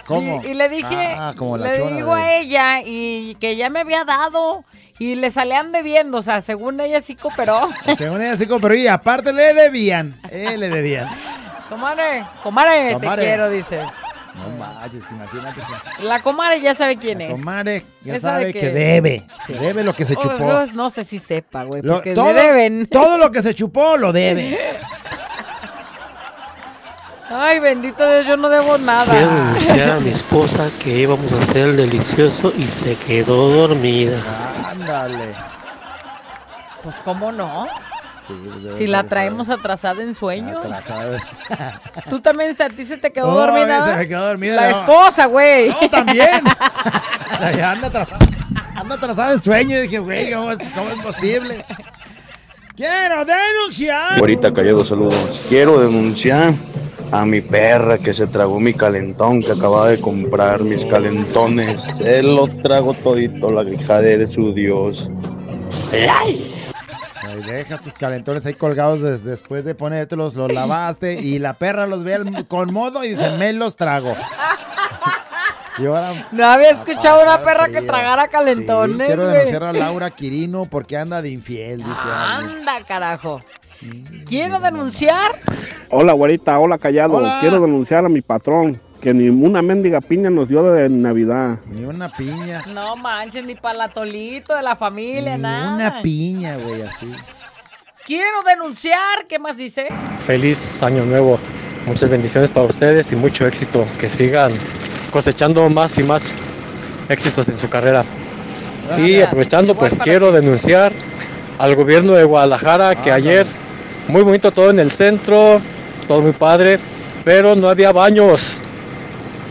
[0.05, 0.41] ¿Cómo?
[0.43, 3.69] Y, y le dije, Ah, como la le digo de- a ella y que ya
[3.69, 4.63] me había dado
[4.99, 7.69] y le salían debiendo, o sea, según ella sí cooperó.
[7.97, 10.13] Según ella sí, pero y aparte le debían.
[10.31, 11.07] Eh, le debían.
[11.69, 13.79] Comadre, comadre, te quiero, dice.
[14.35, 15.61] No manches, imagínate.
[16.03, 17.31] La comadre ya sabe quién es.
[17.31, 19.23] Comadre, ya Ya sabe que debe.
[19.47, 20.37] Debe lo que se Oh, chupó.
[20.45, 22.85] Dios, no sé si sepa, güey, Lo- porque todo, le deben.
[22.87, 24.57] todo lo que se chupó lo debe.
[27.29, 29.13] Ay, bendito Dios, yo no debo Quiero nada.
[29.13, 34.17] denunciar a mi esposa que íbamos a hacer el delicioso y se quedó dormida.
[34.69, 35.33] Ándale.
[36.83, 37.65] Pues, ¿cómo no?
[38.27, 38.33] Sí,
[38.77, 40.59] Si la traemos atrasada en sueño.
[40.59, 41.19] atrasada.
[42.09, 43.77] Tú también, a ti se te quedó No, dormida.
[43.77, 44.77] a mí se me quedó dormida, La no.
[44.79, 45.69] esposa, güey.
[45.69, 46.43] No, también.
[47.57, 48.19] Ya anda atrasada.
[48.75, 49.77] Anda atrasada en sueño.
[49.77, 51.65] Y dije, güey, ¿cómo, es- cómo es posible?
[52.75, 54.19] Quiero denunciar.
[54.19, 55.43] Ahorita callado saludos.
[55.49, 56.53] Quiero denunciar
[57.11, 61.81] a mi perra que se tragó mi calentón que acababa de comprar, mis calentones.
[61.83, 65.09] Se lo trago todito, la hija de su Dios.
[65.91, 66.51] ¡Ay!
[67.21, 71.87] Ay, dejas tus calentones ahí colgados des- después de ponértelos, los lavaste y la perra
[71.87, 74.13] los ve con modo y dice, me los trago.
[75.77, 80.11] Y ahora No había escuchado una perra que tragara calentones, Sí, quiero denunciar a Laura
[80.11, 81.89] Quirino porque anda de infiel, dice.
[82.05, 83.41] Anda, carajo.
[84.27, 85.31] Quiero denunciar.
[85.89, 87.15] Hola, güerita, hola, callado.
[87.15, 87.37] Hola.
[87.41, 91.59] Quiero denunciar a mi patrón que ni una mendiga piña nos dio de Navidad.
[91.67, 92.63] Ni una piña.
[92.73, 95.75] No manches, ni para la tolito de la familia, Ni nada.
[95.75, 97.11] una piña, güey, así.
[98.05, 99.25] Quiero denunciar.
[99.27, 99.87] ¿Qué más dice?
[100.25, 101.39] Feliz año nuevo.
[101.85, 103.85] Muchas bendiciones para ustedes y mucho éxito.
[103.99, 104.51] Que sigan
[105.11, 106.35] cosechando más y más
[107.09, 108.03] éxitos en su carrera.
[108.97, 110.91] Y aprovechando, Igual pues quiero denunciar
[111.57, 113.45] al gobierno de Guadalajara que ayer,
[114.07, 115.61] muy bonito todo en el centro,
[116.07, 116.79] todo muy padre,
[117.23, 118.59] pero no había baños.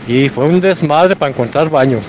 [0.07, 1.99] Y fue un desmadre para encontrar baño.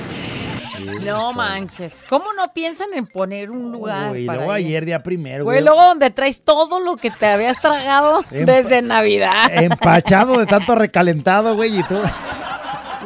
[1.03, 2.05] No manches.
[2.09, 4.67] ¿Cómo no piensan en poner un lugar Uy, para luego ir?
[4.67, 5.65] ayer día primero, Güey, güey.
[5.65, 9.53] luego donde traes todo lo que te habías tragado Empa- desde Navidad.
[9.53, 11.95] Empachado de tanto recalentado, güey, y tú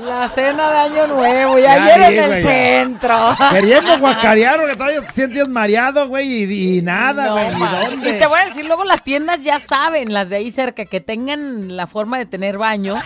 [0.05, 2.49] La cena de Año Nuevo Ya ayer vi, en el ya.
[2.49, 3.17] centro.
[3.53, 8.09] queriendo guacarear, porque todavía te sientes mareado, güey, y, y nada, güey.
[8.17, 11.01] Y te voy a decir, luego las tiendas ya saben, las de ahí cerca, que
[11.01, 12.97] tengan la forma de tener baño,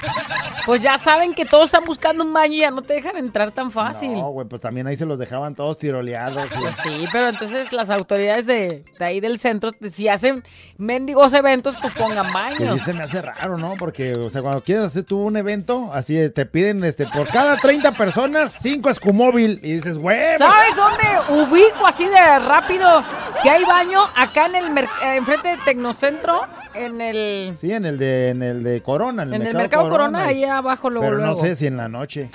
[0.67, 3.51] pues ya saben que todos están buscando un baño y ya no te dejan entrar
[3.51, 4.13] tan fácil.
[4.13, 6.49] No, güey, pues también ahí se los dejaban todos tiroleados.
[6.61, 10.45] Pues sí, pero entonces las autoridades de, de ahí del centro, si hacen
[10.79, 12.75] mendigos eventos, pues pongan Que baño.
[12.79, 13.75] sí se me hace raro, ¿no?
[13.79, 17.57] Porque, o sea, cuando quieres hacer tú un evento, así te piden, este, por cada
[17.57, 19.61] 30 personas, 5 escumóvil.
[19.63, 23.03] Y dices, güey, ¿Sabes dónde ubico así de rápido
[23.43, 24.01] que hay baño?
[24.15, 28.63] Acá en el eh, enfrente de Tecnocentro, en el Sí, en el de, en el
[28.63, 31.67] de Corona, en el, en el mercado, Corona, ahí abajo luego Pero no sé si
[31.67, 32.31] en la noche.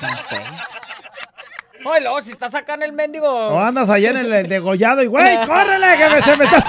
[0.00, 0.40] No sé.
[1.84, 3.28] Oye, luego, si estás acá en el mendigo.
[3.28, 6.62] O andas allá en el, el degollado y, güey, córrele, que me, se me está...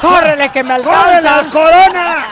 [0.00, 1.50] ¡Córrele, que me ¡Córrele, alcanza!
[1.50, 2.26] Corona!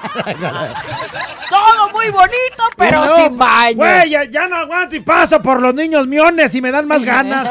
[1.50, 3.76] Todo muy bonito, pero no, sin baño.
[3.76, 7.02] Güey, ya, ya no aguanto y paso por los niños miones y me dan más
[7.02, 7.48] ganas.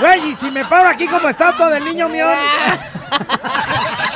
[0.00, 2.28] Güey, y si me paro aquí como estatua del niño mión.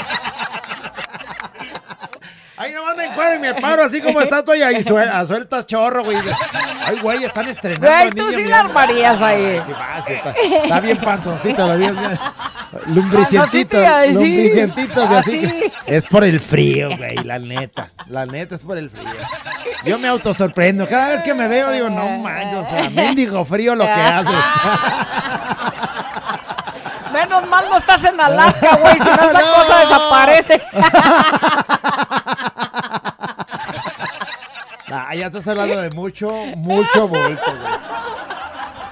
[2.76, 6.18] Nomás me encuentro y me paro así como estatua y ahí suel- sueltas chorro, güey.
[6.86, 9.62] Ay, güey, están estrenando Güey, tú niño sí la armarías ahí.
[9.64, 9.72] Sí,
[10.12, 11.96] está, está bien panzoncito, lo bien.
[12.88, 13.78] Lumbricientito,
[15.16, 15.40] así.
[15.40, 17.88] que- Es por el frío, güey, la neta.
[18.08, 19.08] La neta es por el frío.
[19.86, 20.86] Yo me autosorprendo.
[20.86, 24.32] Cada vez que me veo digo, no manches, o sea, mendigo frío lo que haces.
[27.12, 29.54] Menos mal no estás en Alaska, güey, si no esa No.
[29.54, 30.62] cosa desaparece.
[35.16, 37.76] Ah, ya estás hablando de mucho, mucho bulto, güey.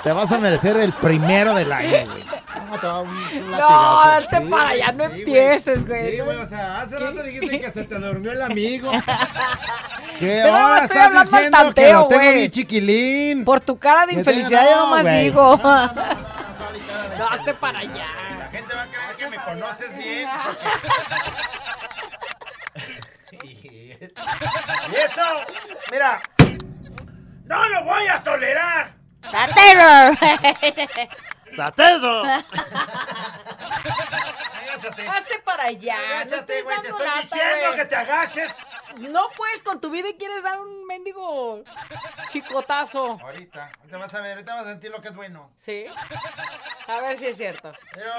[0.02, 2.24] Te vas a merecer el primero del año, güey.
[2.70, 4.00] No, te va un No, latigazo.
[4.10, 6.10] hazte Sí, para allá, no sí, empieces, güey.
[6.12, 8.90] Sí, güey, o sea, hace rato dijiste que se te durmió el amigo.
[10.18, 12.34] Que Pero no ahora estoy estás hablando al diciendo que tanteo, lo tengo güey.
[12.34, 13.44] bien chiquilín.
[13.44, 15.24] Por tu cara de Que infelicidad yo no, nomás güey.
[15.24, 15.60] digo.
[17.18, 18.06] No, hazte para allá.
[18.38, 20.28] La gente va a creer que me conoces bien.
[24.90, 25.22] Y eso,
[25.90, 26.20] mira,
[27.44, 28.94] no lo voy a tolerar.
[31.56, 32.24] ¡Tatedo!
[35.08, 35.96] Hazte para allá.
[35.96, 38.52] no Agáchate, güey, te estoy lata, diciendo que te agaches.
[38.98, 41.64] No puedes con tu vida y quieres dar un mendigo
[42.28, 43.18] chicotazo.
[43.20, 45.50] Ahorita, ahorita vas a ver, ahorita vas a sentir lo que es bueno.
[45.56, 45.86] ¿Sí?
[46.86, 47.72] A ver si es cierto.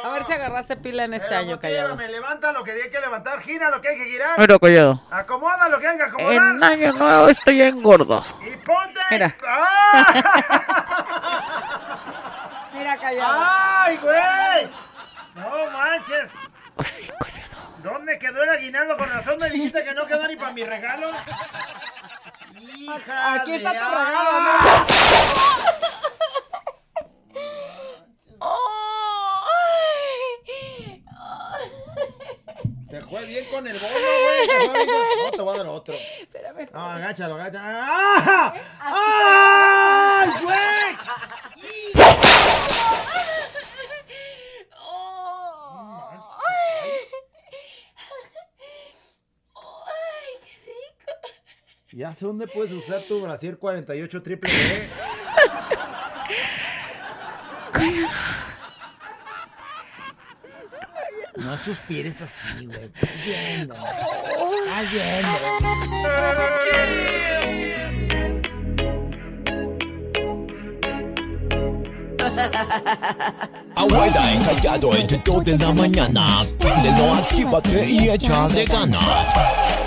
[0.04, 1.90] A ver si agarraste pila en este Pero año, callado.
[1.90, 4.34] motívame, levanta lo que hay que levantar, gira lo que hay que girar.
[4.36, 5.02] Pero callado.
[5.12, 6.36] Acomoda lo que hay que acomodar.
[6.36, 8.26] En año nuevo estoy engordo.
[8.46, 9.00] Y ponte.
[9.12, 9.36] Mira.
[9.48, 10.95] ¡Ah!
[13.06, 13.44] Callado.
[13.46, 14.70] ¡Ay, güey!
[15.36, 16.32] No manches.
[18.06, 19.40] Le quedó el aguinaldo con razón.
[19.40, 21.10] Me dijiste que no quedó ni para mi regalo.
[22.56, 24.86] Hija Aquí está de- tu regalo, ¿no?
[32.90, 34.48] Te fue bien con el bono, güey.
[34.48, 35.96] Te fue bien con- No, te voy a dar otro.
[36.22, 36.70] Espérame.
[36.74, 37.64] No, agáchalo, agáchalo.
[37.68, 38.54] ¡Ah!
[40.22, 40.98] ¡Ay, güey!
[51.92, 54.90] Ya sé dónde puedes usar tu brasier 48 triple B.
[61.38, 62.86] No suspires así, güey.
[62.86, 63.76] Estás viendo.
[63.76, 65.30] Estás viendo.
[73.76, 76.46] Abuela encallado entre 2 de la mañana.
[76.58, 79.85] Préndelo, actívate y échale ganas.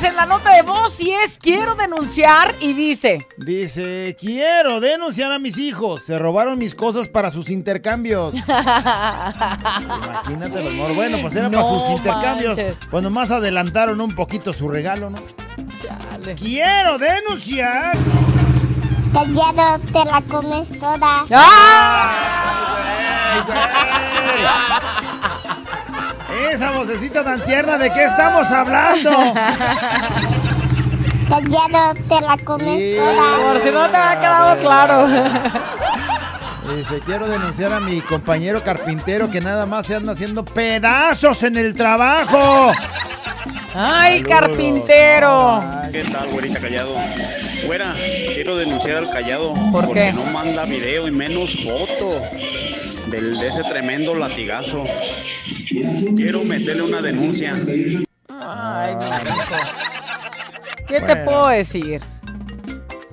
[0.00, 3.18] En la nota de voz y es quiero denunciar y dice.
[3.36, 6.02] Dice, quiero denunciar a mis hijos.
[6.06, 8.34] Se robaron mis cosas para sus intercambios.
[8.34, 9.50] Imagínate
[10.60, 10.94] el amor.
[10.94, 12.56] Bueno, pues era para No sus intercambios.
[12.56, 12.76] manches.
[12.90, 15.18] Pues nomás adelantaron un poquito su regalo, ¿no?
[16.36, 17.92] Quiero denunciar.
[19.12, 21.26] Callado, te la comes toda.
[26.52, 29.10] Esa vocecita tan tierna, ¿de qué estamos hablando?
[31.28, 33.52] Callado, te la comes toda.
[33.52, 35.08] Por si no te ha quedado claro.
[36.76, 41.56] Dice, quiero denunciar a mi compañero carpintero que nada más se anda haciendo pedazos en
[41.56, 42.72] el trabajo.
[43.74, 44.28] ¡Ay, Saludos.
[44.28, 45.60] carpintero!
[45.90, 46.94] ¿Qué tal, güerita callado?
[47.66, 47.94] Güera,
[48.34, 50.12] quiero denunciar al callado ¿Por porque qué?
[50.12, 52.20] no manda video y menos foto
[53.06, 54.84] del, de ese tremendo latigazo.
[56.16, 57.54] Quiero meterle una denuncia.
[58.44, 59.56] Ay, hijo.
[60.88, 62.00] ¿Qué te puedo decir?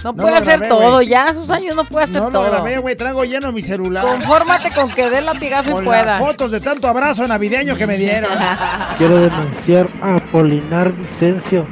[0.03, 2.43] No, No puede hacer grabé, todo, ya a sus años no puede hacer No todo.
[2.45, 4.05] lo grabé, güey, traigo lleno mi celular.
[4.05, 6.03] Confórmate con que dé latigazo Con y pueda.
[6.05, 8.31] las fotos de tanto abrazo navideño que me dieron.
[8.97, 11.67] Quiero denunciar a Apolinar Vicencio,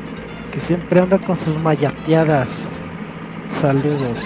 [0.58, 2.48] que siempre anda con sus mayateadas.
[3.62, 4.18] Saludos.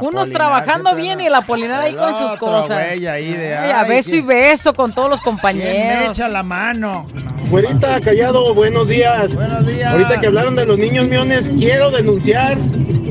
[0.00, 2.70] Unos trabajando bien y el Apolinar ahí con sus cosas.
[2.78, 6.10] ahí de, Ay, a ay, beso y beso con todos los ¿Quién me compañeros.
[6.10, 7.06] echa la mano?
[7.50, 9.34] Güerita, callado, buenos días.
[9.34, 9.90] Buenos días.
[9.90, 12.58] Ahorita que hablaron de los niños miones, quiero denunciar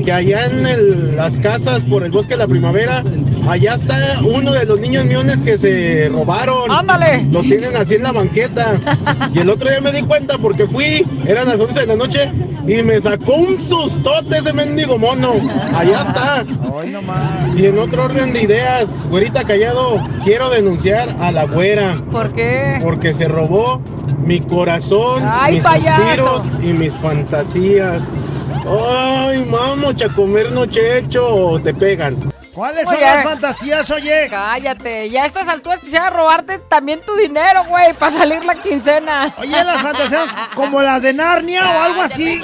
[0.04, 3.02] que allá en el- las casas por el bosque de la primavera,
[3.48, 6.70] allá está uno de los niños miones que se robaron.
[6.70, 7.24] ¡Ándale!
[7.30, 8.78] Lo tienen así en la banqueta.
[9.34, 12.32] Y el otro día me di cuenta porque fui, eran las 11 de la noche,
[12.66, 15.34] y me sacó un sustote ese mendigo mono.
[15.74, 16.44] Allá está.
[17.56, 21.96] Y en otro orden de ideas, güerita callado, quiero denunciar a la güera.
[22.10, 22.78] ¿Por qué?
[22.82, 23.80] Porque se robó
[24.24, 28.02] mi corazón, ¡Ay, mis suspiros y mis fantasías.
[28.66, 32.16] Ay, vamos a comer nochecho o te pegan.
[32.58, 34.26] ¿Cuáles son las fantasías, oye?
[34.28, 39.32] Cállate, ya a estas alturas quisiera robarte también tu dinero, güey, para salir la quincena.
[39.38, 42.42] Oye, las fantasías como las de Narnia o algo así.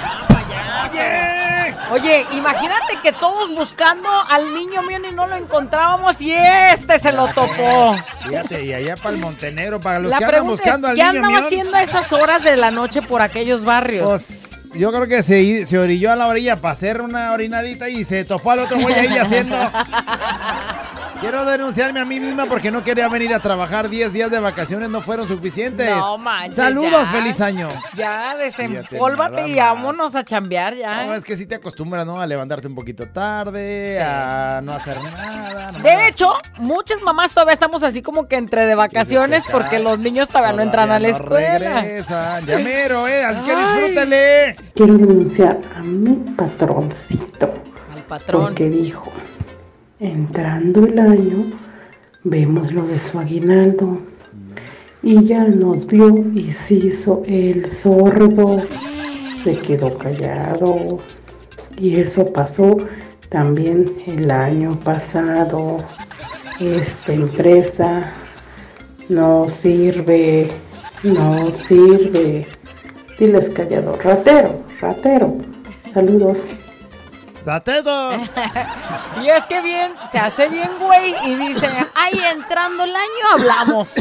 [1.91, 7.11] Oye, imagínate que todos buscando al niño mío y no lo encontrábamos y este se
[7.11, 7.97] lo topó.
[8.29, 11.03] Fíjate, y allá para el Montenegro, para los La que andan buscando es, al ¿qué
[11.03, 14.09] niño andaba mión, haciendo a esas horas de la noche por aquellos barrios?
[14.09, 14.44] Pues
[14.75, 18.25] yo creo que se, se orilló a la orilla para hacer una orinadita y se
[18.25, 19.57] topó al otro güey ahí haciendo.
[21.25, 24.89] Quiero denunciarme a mí misma porque no quería venir a trabajar 10 días de vacaciones,
[24.91, 25.89] no fueron suficientes.
[25.89, 27.07] No manches, Saludos, ya.
[27.07, 27.69] feliz año.
[27.97, 31.07] Ya, desempólvate y vámonos a chambear ya.
[31.07, 32.21] No, es que si te acostumbras, ¿no?
[32.21, 34.03] A levantarte un poquito tarde, Sí.
[34.07, 35.73] a no hacer nada.
[35.83, 40.29] De hecho, muchas mamás todavía estamos así como que entre de vacaciones porque los niños
[40.29, 41.81] todavía no entran a la no escuela.
[41.81, 42.47] regresan.
[42.47, 43.25] Ya mero, ¿eh?
[43.25, 44.57] Así que disfrútale.
[44.75, 47.53] Quiero denunciar a mi patroncito.
[47.95, 48.43] Al patrón.
[48.47, 49.11] Porque dijo,
[50.05, 51.45] entrando el año,
[52.25, 53.99] vemos lo de su aguinaldo.
[55.03, 58.63] Y ya nos vio y se hizo el sordo.
[59.43, 60.99] Se quedó callado.
[61.79, 62.79] Y eso pasó
[63.29, 65.79] también el año pasado.
[66.61, 68.13] Esta empresa
[69.09, 70.49] no sirve,
[71.03, 72.47] no sirve.
[73.19, 75.37] Diles callado, ratero, ratero.
[75.93, 76.49] Saludos.
[77.45, 78.13] ¡Datedo!
[79.23, 83.95] Y es que bien, se hace bien güey y dice, ay, entrando el año hablamos.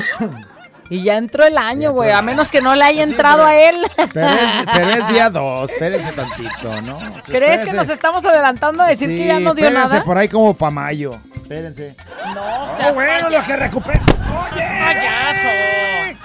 [0.90, 3.78] Y ya entró el año, güey, a menos que no le haya entrado a él.
[4.14, 7.00] Pero es, pero es día dos, espérense tantito, ¿no?
[7.26, 10.04] ¿Crees que nos estamos adelantando a decir Sí, que ya no dio nada?
[10.04, 11.18] por ahí como para mayo.
[11.36, 11.96] Espérense.
[12.34, 14.02] No, seas bueno, lo que recupera.
[14.50, 16.18] payaso.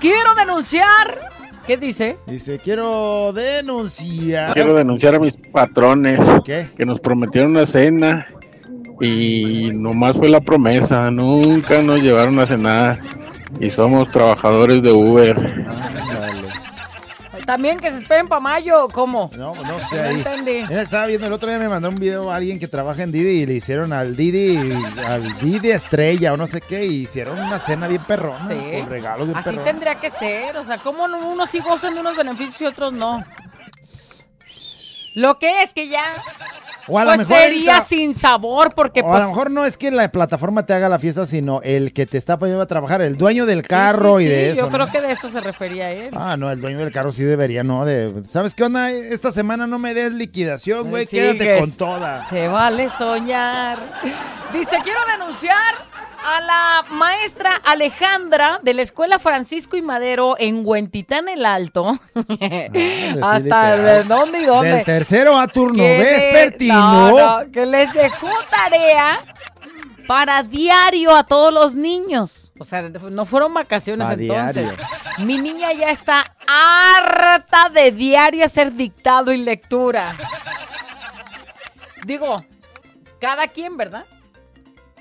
[0.00, 1.30] Quiero denunciar.
[1.66, 2.16] ¿Qué dice?
[2.26, 4.52] Dice, quiero denunciar.
[4.52, 6.68] Quiero denunciar a mis patrones ¿Qué?
[6.76, 8.28] que nos prometieron una cena
[9.00, 13.00] y nomás fue la promesa, nunca nos llevaron a cenar
[13.58, 15.36] y somos trabajadores de Uber.
[17.46, 19.30] También que se esperen para mayo, ¿cómo?
[19.36, 20.64] No, no sé No entendí.
[20.68, 23.12] Mira, estaba viendo el otro día me mandó un video a alguien que trabaja en
[23.12, 24.58] Didi y le hicieron al Didi,
[25.06, 28.54] al Didi estrella o no sé qué, y hicieron una cena bien perrona, Sí.
[28.80, 30.56] con regalos bien Así tendría que ser.
[30.56, 33.24] O sea, ¿cómo no- unos sí gozan de unos beneficios y otros no?
[35.16, 36.04] Lo que es que ya.
[36.88, 39.16] O a lo pues mejor sería sin sabor, porque O pues.
[39.18, 42.04] a lo mejor no es que la plataforma te haga la fiesta, sino el que
[42.04, 44.56] te está poniendo a trabajar, el dueño del carro sí, y de sí, eso.
[44.56, 44.72] Yo ¿no?
[44.72, 46.10] creo que de eso se refería él.
[46.14, 47.86] Ah, no, el dueño del carro sí debería, ¿no?
[47.86, 48.90] De, ¿Sabes qué onda?
[48.90, 52.28] Esta semana no me des liquidación, güey, quédate con todas.
[52.28, 53.78] Se vale soñar.
[54.52, 55.74] Dice, quiero denunciar
[56.26, 61.98] a la maestra Alejandra de la Escuela Francisco y Madero en Huentitán el Alto.
[62.14, 63.84] Hasta literal.
[63.84, 64.70] de dónde y dónde.
[64.72, 67.10] Del tercero a turno Que le- vespertino.
[67.10, 69.24] no, no, que les dejó tarea
[70.06, 72.52] para diario a todos los niños.
[72.58, 74.70] O sea, no fueron vacaciones entonces.
[74.70, 74.84] diario.
[75.18, 80.14] Mi niña ya está harta de diario hacer dictado y lectura.
[82.04, 82.36] Digo,
[83.20, 84.04] cada quien, ¿verdad?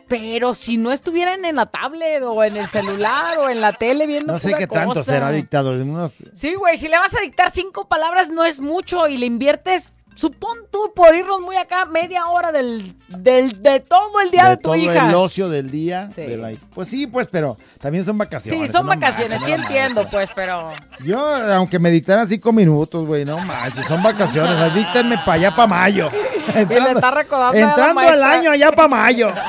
[0.07, 4.05] Pero si no estuvieran en la tablet o en el celular o en la tele
[4.05, 5.71] viendo No sé qué tanto será dictado.
[5.71, 9.25] Unos, Sí, güey, si le vas a dictar cinco palabras no es mucho y le
[9.25, 14.43] inviertes, supón tú, por irnos muy acá, media hora del, del de todo el día
[14.43, 15.09] de, de tu todo hija.
[15.09, 16.09] el ocio del día.
[16.13, 16.21] Sí.
[16.21, 18.67] de la- pues sí, pues, pero también son vacaciones.
[18.67, 20.69] Sí, son no vacaciones, manches, sí no entiendo, pues, pero...
[21.03, 21.19] Yo,
[21.53, 24.73] aunque me dictaran cinco minutos, güey, no manches, son vacaciones.
[24.75, 26.09] Díctenme para allá, para mayo.
[26.55, 29.33] Y le está recordando a la entrando el año allá para mayo.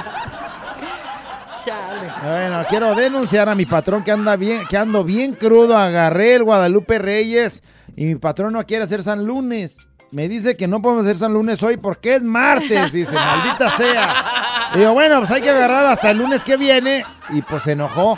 [1.67, 2.09] Chale.
[2.23, 5.77] Bueno, quiero denunciar a mi patrón que anda bien, que ando bien crudo.
[5.77, 7.63] Agarré el Guadalupe Reyes
[7.97, 9.79] y mi patrón no quiere hacer San Lunes.
[10.13, 14.71] Me dice que no podemos hacer San Lunes hoy porque es martes, dice, maldita sea.
[14.75, 17.05] Y digo, bueno, pues hay que agarrar hasta el lunes que viene.
[17.31, 18.17] Y pues se enojó.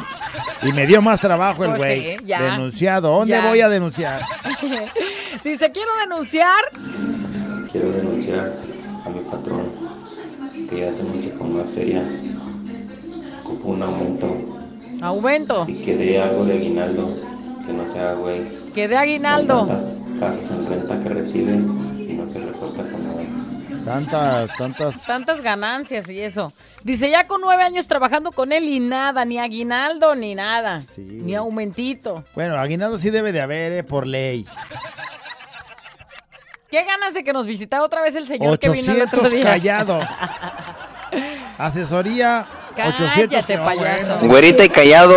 [0.63, 2.19] Y me dio más trabajo el Pues güey.
[2.19, 2.43] sí, ya.
[2.43, 3.09] Denunciado.
[3.11, 3.47] ¿Dónde Ya.
[3.49, 4.21] voy a denunciar?
[5.45, 6.61] Dice, quiero denunciar.
[7.73, 8.59] Quiero denunciar
[9.07, 9.73] a mi patrón
[10.69, 12.03] que ya hace mucho con más feria.
[13.65, 14.37] Un aumento
[15.03, 15.65] Aumento.
[15.69, 17.15] y que dé algo de aguinaldo,
[17.67, 18.73] que no sea güey.
[18.73, 19.67] Que de aguinaldo.
[19.67, 23.85] Tantas casas en renta que recibe y no se reporta con nada.
[23.85, 25.07] Tantas, tantas.
[25.07, 26.53] Tantas ganancias y eso.
[26.83, 30.81] Dice, ya con nueve años trabajando con él y nada, ni aguinaldo, ni nada.
[30.97, 32.25] ni aumentito.
[32.35, 34.47] Bueno, aguinaldo sí debe de haber, eh, por ley.
[36.71, 39.33] ¿Qué ganas de que nos visitara otra vez el señor que vino el otro 800
[39.33, 39.43] día?
[39.43, 40.01] callado.
[41.59, 42.47] Asesoría
[42.87, 44.15] 800 Cállate, payaso.
[44.15, 44.29] bueno.
[44.29, 45.15] Güerita y callado,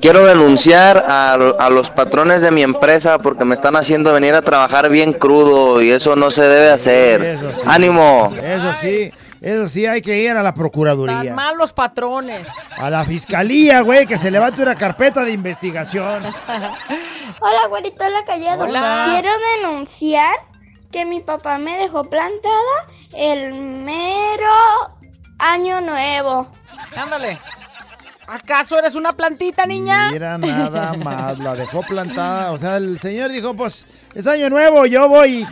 [0.00, 4.42] quiero denunciar a, a los patrones de mi empresa porque me están haciendo venir a
[4.42, 7.22] trabajar bien crudo y eso no se debe hacer.
[7.22, 7.60] Eso sí.
[7.66, 8.32] ¡Ánimo!
[8.42, 11.34] Eso sí, eso sí, hay que ir a la Tan Procuraduría.
[11.34, 12.48] mal los patrones.
[12.78, 16.22] A la Fiscalía, güey, que se levante una carpeta de investigación.
[17.40, 18.64] Hola, güerito, hola, callado.
[18.64, 19.08] Hola.
[19.10, 19.30] Quiero
[19.60, 20.36] denunciar
[20.90, 24.50] que mi papá me dejó plantada el mero
[25.38, 26.50] año nuevo.
[26.96, 27.38] Ándale.
[28.28, 30.10] ¿Acaso eres una plantita, niña?
[30.10, 32.50] Mira nada más, la dejó plantada.
[32.52, 35.46] O sea, el señor dijo, pues, es año nuevo, yo voy.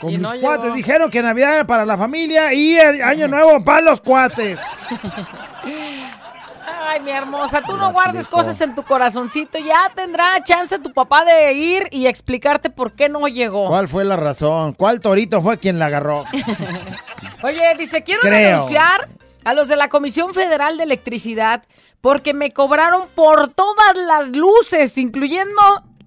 [0.00, 0.74] Con Y mis no cuates llegó.
[0.76, 4.58] dijeron que Navidad era para la familia y el año nuevo para los cuates.
[6.82, 9.58] Ay, mi hermosa, tú no guardes cosas en tu corazoncito.
[9.58, 13.68] Ya tendrá chance tu papá de ir y explicarte por qué no llegó.
[13.68, 14.72] ¿Cuál fue la razón?
[14.72, 16.24] ¿Cuál torito fue quien la agarró?
[17.44, 18.32] Oye, dice, quiero Creo.
[18.50, 19.08] denunciar
[19.44, 21.62] a los de la Comisión Federal de Electricidad
[22.00, 25.60] porque me cobraron por todas las luces, incluyendo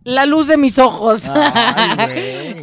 [0.03, 1.23] la luz de mis ojos.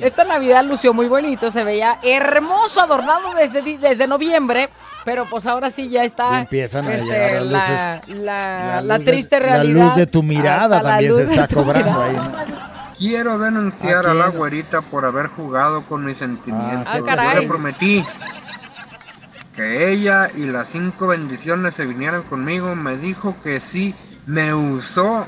[0.03, 4.69] Esta Navidad lució muy bonito, se veía hermoso, adornado desde, desde noviembre,
[5.05, 8.17] pero pues ahora sí ya está Y empiezan a este, llegar las la, luces.
[8.17, 9.85] la- La la luz de- triste la realidad.
[9.85, 12.05] luz de tu mirada la también se está cobrando mirada.
[12.05, 12.17] ahí,
[12.51, 12.71] ¿no?
[12.99, 16.87] Quiero denunciar ¿A a la güerita por haber jugado con mis sentimientos.
[16.87, 16.99] Ah,
[17.35, 18.05] Yo le prometí
[19.55, 22.75] que ella y las cinco bendiciones se vinieran conmigo.
[22.77, 23.95] Me dijo que sí,
[24.27, 25.27] me usó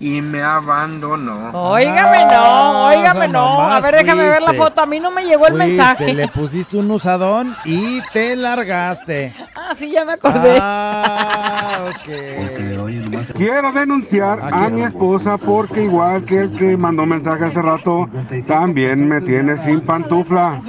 [0.00, 1.50] y me abandonó.
[1.52, 3.60] Óigame no, óigame esa no.
[3.60, 4.80] A ver, déjame ver la foto.
[4.82, 6.14] A mí no me llegó el Fuiste, mensaje.
[6.14, 9.34] Le pusiste un usadón y te largaste.
[9.70, 10.58] Ah, sí, ya me acordé.
[10.60, 13.34] Ah, ok.
[13.36, 18.08] Quiero denunciar Ah, a mi esposa porque igual que el que mandó mensaje hace rato,
[18.48, 20.60] también me tiene sin pantufla.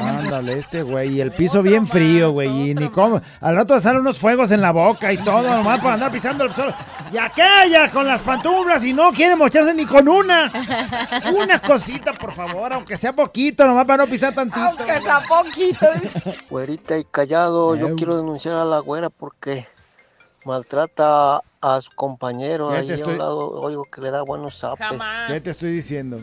[0.00, 1.16] Ándale, este güey.
[1.16, 2.70] Y el piso bien frío, güey.
[2.70, 3.20] Y ni cómo.
[3.42, 6.54] Al rato salen unos fuegos en la boca y todo, nomás por andar pisando el
[6.54, 6.72] suelo.
[7.12, 10.50] Y aquella con las pantuflas y no quiere mocharse ni con una.
[11.34, 14.60] Una cosita, por favor, aunque sea poquito, nomás para no pisar tantito.
[14.60, 15.86] Aunque sea poquito.
[16.50, 19.66] Güerita y callado, yo quiero denunciar a la güera porque
[20.44, 22.70] maltrata a su compañero.
[22.70, 24.86] Ahí a un lado oigo que le da buenos zapes.
[25.28, 26.20] ¿Qué te estoy diciendo?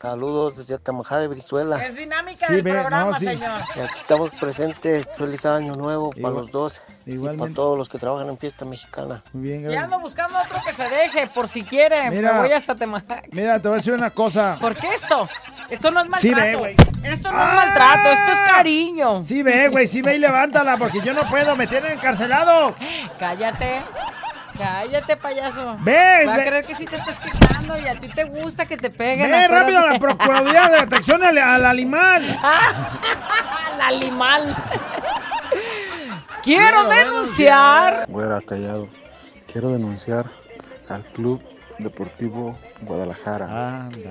[0.00, 1.84] Saludos desde Atamajá de Brizuela.
[1.84, 3.24] Es dinámica Sí, del ve, no, programa, sí.
[3.24, 3.60] señor.
[3.74, 5.08] Y aquí estamos presentes.
[5.16, 7.54] Feliz año nuevo para Igual- los dos y para igualmente.
[7.54, 9.24] todos los que trabajan en fiesta mexicana.
[9.32, 12.10] Muy bien, Ya ando buscando otro que se deje, por si quiere.
[12.10, 12.34] Mira.
[12.34, 13.28] Me voy hasta Temajac.
[13.32, 14.56] Mira, te voy a decir una cosa.
[14.60, 15.28] ¿Por qué esto?
[15.68, 16.46] Esto no es Sí, maltrato.
[16.46, 16.76] ve, güey.
[17.12, 19.22] esto no es maltrato, esto es cariño.
[19.22, 22.74] Sí, ve, güey, sí ve y levántala, porque yo no puedo, me tienen encarcelado.
[23.18, 23.82] Cállate.
[24.58, 25.76] Cállate, payaso.
[25.80, 28.76] Ve, Va a creer que sí te estás quejando y a ti te gusta que
[28.76, 29.30] te peguen.
[29.30, 29.98] Ve rápido a la.
[29.98, 32.38] Procuraduría de Atención al, al Animal.
[33.72, 34.56] Al animal.
[36.42, 38.06] Quiero denunciar.
[38.08, 38.88] Güera, callado.
[39.52, 40.26] Quiero denunciar
[40.88, 41.44] al Club
[41.78, 43.84] Deportivo Guadalajara.
[43.84, 44.10] Ándale.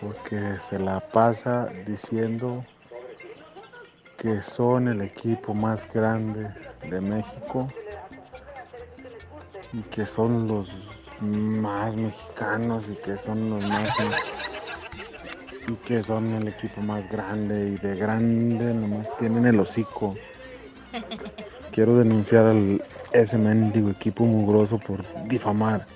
[0.00, 2.64] Porque se la pasa diciendo
[4.18, 6.48] que son el equipo más grande
[6.88, 7.68] de México
[9.72, 10.68] y que son los
[11.20, 13.88] más mexicanos y que son los más
[15.68, 20.16] y que son el equipo más grande y de grande nomás tienen el hocico.
[21.72, 25.86] Quiero denunciar al ese mendigo equipo mugroso por difamar.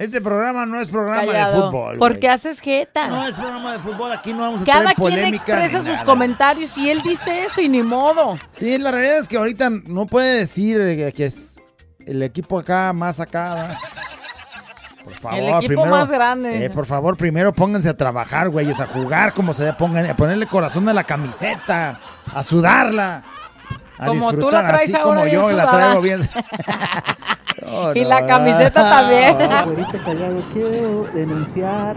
[0.00, 1.98] Este programa no es programa de fútbol.
[1.98, 2.20] ¿Por güey.
[2.20, 3.06] qué haces jeta?
[3.08, 5.64] No es programa de fútbol, aquí no vamos a Cada traer quien polémica.
[5.64, 8.38] expresa sus comentarios y él dice eso y ni modo.
[8.52, 11.60] Sí, la realidad es que ahorita no puede decir eh, que es
[12.06, 13.76] el equipo acá más acá.
[15.04, 16.64] Por favor, El equipo primero, más grande.
[16.64, 20.46] eh, por favor, primero pónganse a trabajar, güeyes, a jugar como se pongan, a ponerle
[20.46, 22.00] corazón a la camiseta,
[22.34, 23.22] a sudarla.
[23.98, 26.20] A Como tú disfrutar, la traes así como ahora bien yo la traigo bien.
[27.68, 29.36] Oh, Y no, la camiseta también.
[30.04, 31.96] Callado, quiero denunciar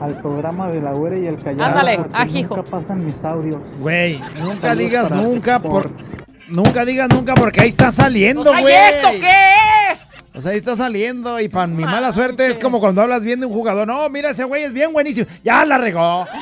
[0.00, 1.64] al programa de la güera y el callado.
[1.64, 2.56] Ándale, ajijo.
[2.56, 3.60] Nunca pasan mis audios.
[3.78, 5.90] Güey, nunca Saludos digas nunca por...
[6.48, 8.74] Nunca digas nunca porque ahí está saliendo, O sea, ¿y güey.
[8.74, 9.32] esto qué
[9.90, 10.10] es?
[10.34, 13.40] O sea, ahí está saliendo y para mi mala suerte es como cuando hablas bien
[13.40, 13.86] de un jugador.
[13.86, 15.26] No, mira, ese güey es bien buenísimo.
[15.42, 16.26] Ya la regó.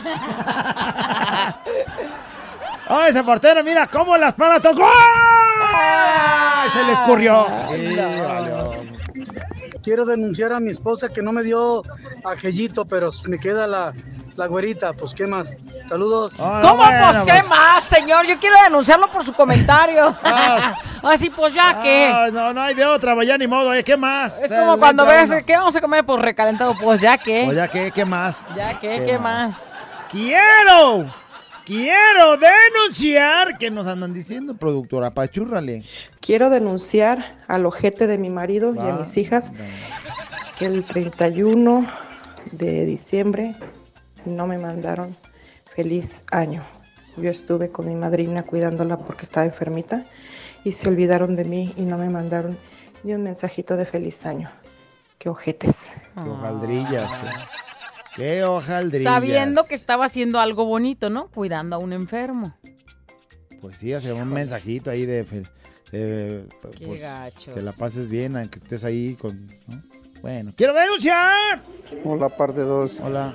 [2.88, 4.82] ¡Ay, ese portero, mira cómo las palas tocó!
[5.74, 7.46] ¡Ay, se le escurrió!
[7.70, 8.72] Sí, valió.
[9.82, 11.82] Quiero denunciar a mi esposa que no me dio
[12.24, 13.92] aquellito, pero me queda la,
[14.36, 14.92] la güerita.
[14.92, 15.58] Pues, ¿qué más?
[15.84, 16.34] Saludos.
[16.36, 16.76] ¿Cómo?
[16.84, 18.26] pues, ¿qué más, señor?
[18.26, 20.16] Yo quiero denunciarlo por su comentario.
[21.02, 22.06] Así, pues, ya que.
[22.12, 23.82] Ah, no, no hay de otra, pues ya ni modo, ¿eh?
[23.82, 24.40] ¿Qué más?
[24.40, 25.40] Es Se como cuando ves, uno.
[25.44, 26.04] ¿qué vamos a comer?
[26.06, 27.42] Pues recalentado, pues ya que.
[27.44, 28.46] Pues ya que, ¿qué más?
[28.54, 29.54] Ya que, ¿qué, más?
[30.10, 31.21] ¡Quiero!
[31.64, 33.56] ¡Quiero denunciar!
[33.58, 35.12] ¿Qué nos andan diciendo, productora?
[35.14, 35.84] Pachúrrale.
[36.20, 38.98] Quiero denunciar al ojete de mi marido y a Va.
[39.00, 39.50] mis hijas
[40.58, 41.86] que el 31
[42.50, 43.54] de diciembre
[44.24, 45.16] no me mandaron
[45.74, 46.62] feliz año.
[47.16, 50.04] Yo estuve con mi madrina cuidándola porque estaba enfermita
[50.64, 52.58] y se olvidaron de mí y no me mandaron
[53.04, 54.50] ni un mensajito de feliz año.
[55.18, 55.76] Qué ojetes.
[56.14, 57.10] Qué hojaldrillas.
[57.10, 57.71] eh.
[58.16, 59.12] Qué hojaldrillas.
[59.14, 61.28] Sabiendo que estaba haciendo algo bonito, ¿no?
[61.28, 62.54] Cuidando a un enfermo.
[63.60, 65.24] Pues sí, hace un mensajito ahí de...
[65.24, 65.42] fe-
[65.92, 67.54] de, pues, gachos.
[67.54, 69.46] que la pases bien, aunque estés ahí con...
[69.66, 69.82] ¿no?
[70.22, 71.60] Bueno, ¡quiero denunciar!
[72.04, 73.00] Hola, parte 2.
[73.00, 73.34] Hola.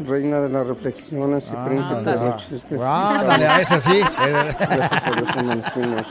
[0.00, 2.80] Reina de las reflexiones y Ah, príncipe de los chistes.
[2.84, 4.00] Ah, ándale, a ese sí.
[4.58, 6.02] Gracias a Dios amanecimos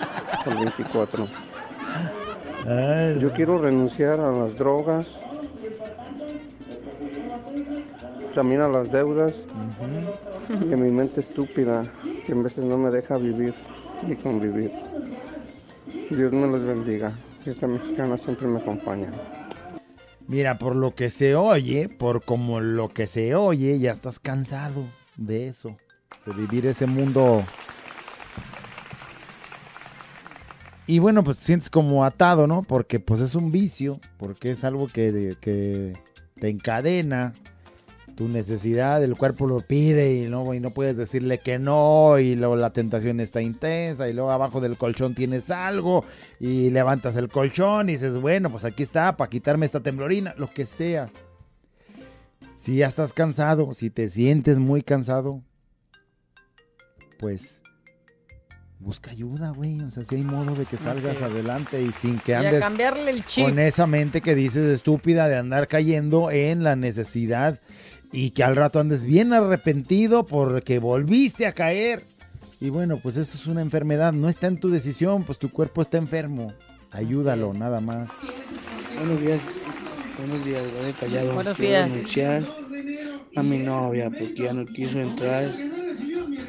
[0.47, 1.27] el 24.
[3.19, 5.23] Yo quiero renunciar a las drogas,
[8.35, 9.47] también a las deudas
[10.49, 11.85] y a mi mente estúpida
[12.25, 13.53] que en veces no me deja vivir
[14.05, 14.71] ni convivir.
[16.11, 17.13] Dios me los bendiga.
[17.45, 19.07] Esta mexicana siempre me acompaña.
[20.27, 24.83] Mira, por lo que se oye, por como lo que se oye, ya estás cansado
[25.15, 25.77] de eso,
[26.25, 27.41] de vivir ese mundo.
[30.87, 32.63] Y bueno, pues te sientes como atado, ¿no?
[32.63, 35.93] Porque pues es un vicio, porque es algo que, que
[36.35, 37.33] te encadena,
[38.15, 42.35] tu necesidad, el cuerpo lo pide y no, y no puedes decirle que no, y
[42.35, 46.05] luego la tentación está intensa, y luego abajo del colchón tienes algo,
[46.39, 50.49] y levantas el colchón y dices, bueno, pues aquí está, para quitarme esta temblorina, lo
[50.49, 51.09] que sea.
[52.57, 55.43] Si ya estás cansado, si te sientes muy cansado,
[57.19, 57.61] pues
[58.79, 59.81] busca ayuda, güey.
[59.81, 62.59] O sea, si hay modo de que salgas adelante y sin que Y a andes
[62.61, 63.45] cambiarle el chip.
[63.45, 67.59] con esa mente que dices estúpida de andar cayendo en la necesidad
[68.15, 72.05] y que al rato andes bien arrepentido porque volviste a caer.
[72.61, 75.81] Y bueno, pues eso es una enfermedad, no está en tu decisión, pues tu cuerpo
[75.81, 76.53] está enfermo.
[76.91, 78.09] Ayúdalo, nada más.
[78.97, 79.41] Buenos días,
[80.17, 81.33] buenos días, Dani Callado.
[81.33, 81.89] Buenos Quiero días.
[81.89, 82.43] denunciar
[83.35, 85.43] a mi novia porque ya no quiso entrar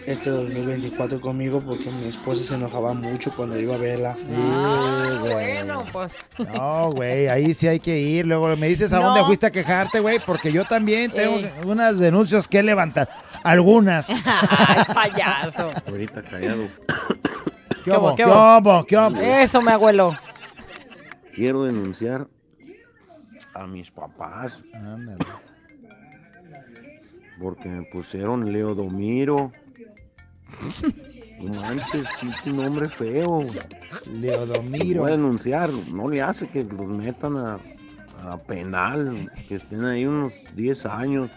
[0.07, 4.17] este 2024 conmigo porque mi esposa se enojaba mucho cuando iba a verla.
[4.53, 6.15] Ah, bueno, pues.
[6.55, 8.27] No, güey, ahí sí hay que ir.
[8.27, 11.53] Luego me dices a dónde fuiste a quejarte, güey, porque yo también tengo Ey.
[11.67, 13.09] unas denuncias que levantar.
[13.43, 14.07] Algunas.
[14.09, 15.71] Ay, payaso.
[15.89, 16.67] Ahorita callado.
[16.67, 18.17] ¿Qué ¿Qué hubo, hubo?
[18.17, 18.85] qué hubo?
[18.87, 19.21] ¿Qué hubo?
[19.21, 20.17] Eso, mi abuelo.
[21.35, 22.27] Quiero denunciar
[23.55, 25.19] a mis papás Ándale.
[27.41, 29.53] Porque me pusieron Leodomiro.
[31.41, 33.45] No manches, pinche nombre feo.
[34.11, 35.03] Leodomiro.
[35.03, 37.59] Voy a denunciar, no le hace que los metan a,
[38.23, 41.31] a penal, que estén ahí unos 10 años.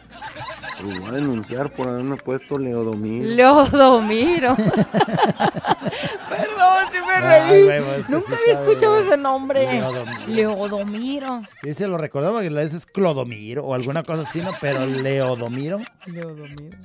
[0.81, 3.27] Los voy a denunciar por haberme puesto Leodomiro.
[3.27, 4.55] Leodomiro.
[7.05, 7.63] Perdón, sí me Ay, reí.
[7.65, 9.71] güey, pues es que Nunca sí había está, escuchado ese nombre.
[9.73, 10.27] Leodomiro.
[10.27, 11.41] Leodomiro.
[11.63, 14.51] Sí, se lo recordaba que la vez es Clodomiro o alguna cosa así, ¿no?
[14.61, 15.79] Pero Leodomiro.
[16.05, 16.77] Leodomiro.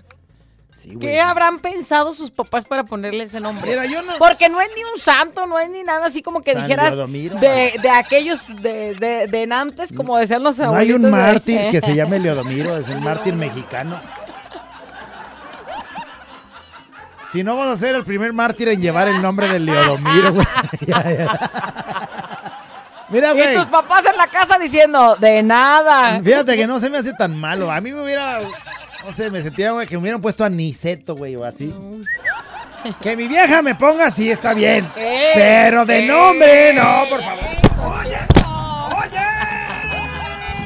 [0.78, 0.98] Sí, güey.
[0.98, 3.66] ¿Qué habrán pensado sus papás para ponerle ese nombre?
[3.70, 6.42] Mira, yo no- Porque no es ni un santo, no es ni nada así como
[6.42, 7.36] que San dijeras Leodomiro.
[7.38, 10.96] de, de aquellos de, de, de Nantes, como decían los No hay abuelitos.
[10.96, 13.98] un de- mártir que se llame Leodomiro, es el mártir mexicano.
[17.34, 20.46] Si no, vas a ser el primer mártir en llevar el nombre de Leodomiro, güey.
[23.10, 23.56] Mira, Y güey.
[23.56, 26.20] tus papás en la casa diciendo, de nada.
[26.22, 27.72] Fíjate que no se me hace tan malo.
[27.72, 28.38] A mí me hubiera,
[29.04, 31.74] no sé, me sentía, güey, que me hubieran puesto a Niceto, güey, o así.
[33.00, 34.88] Que mi vieja me ponga así, está bien.
[34.94, 37.44] Pero de nombre, no, por favor.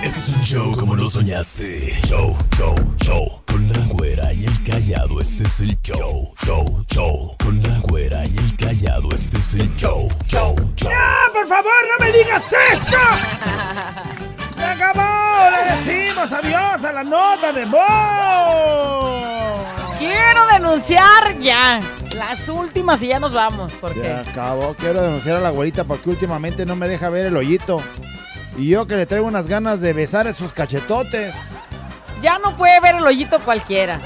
[0.03, 1.65] Este es un show como lo soñaste.
[2.07, 3.43] Show, show, show.
[3.47, 6.35] Con la güera y el callado, este es el show.
[6.45, 7.37] Show, show.
[7.45, 10.09] Con la güera y el callado, este es el show.
[10.27, 10.91] Show, show.
[10.95, 12.43] ¡Ah, por favor, no me digas
[12.73, 12.97] eso!
[14.57, 15.51] ¡Se acabó!
[15.51, 17.79] ¡Le decimos adiós a la nota de voz!
[19.99, 21.81] Quiero denunciar ya.
[22.15, 23.73] Las últimas y ya nos vamos.
[23.81, 24.75] Porque Ya acabó.
[24.75, 27.83] Quiero denunciar a la güerita porque últimamente no me deja ver el hoyito.
[28.59, 31.35] Y yo que le traigo unas ganas de besar esos cachetotes.
[32.21, 34.01] ya no puede ver el hoyito cualquiera.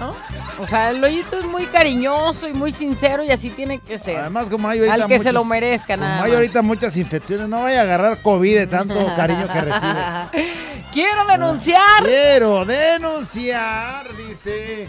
[0.00, 0.12] ¿no?
[0.60, 4.16] O sea, el hoyito es muy cariñoso y muy sincero y así tiene que ser.
[4.18, 6.36] Además, como hay ahorita Al que se lo merezca, como nada hay más.
[6.36, 10.52] ahorita muchas infecciones, no vaya a agarrar COVID de tanto cariño que recibe.
[10.92, 12.02] Quiero denunciar.
[12.04, 14.88] Quiero denunciar, dice.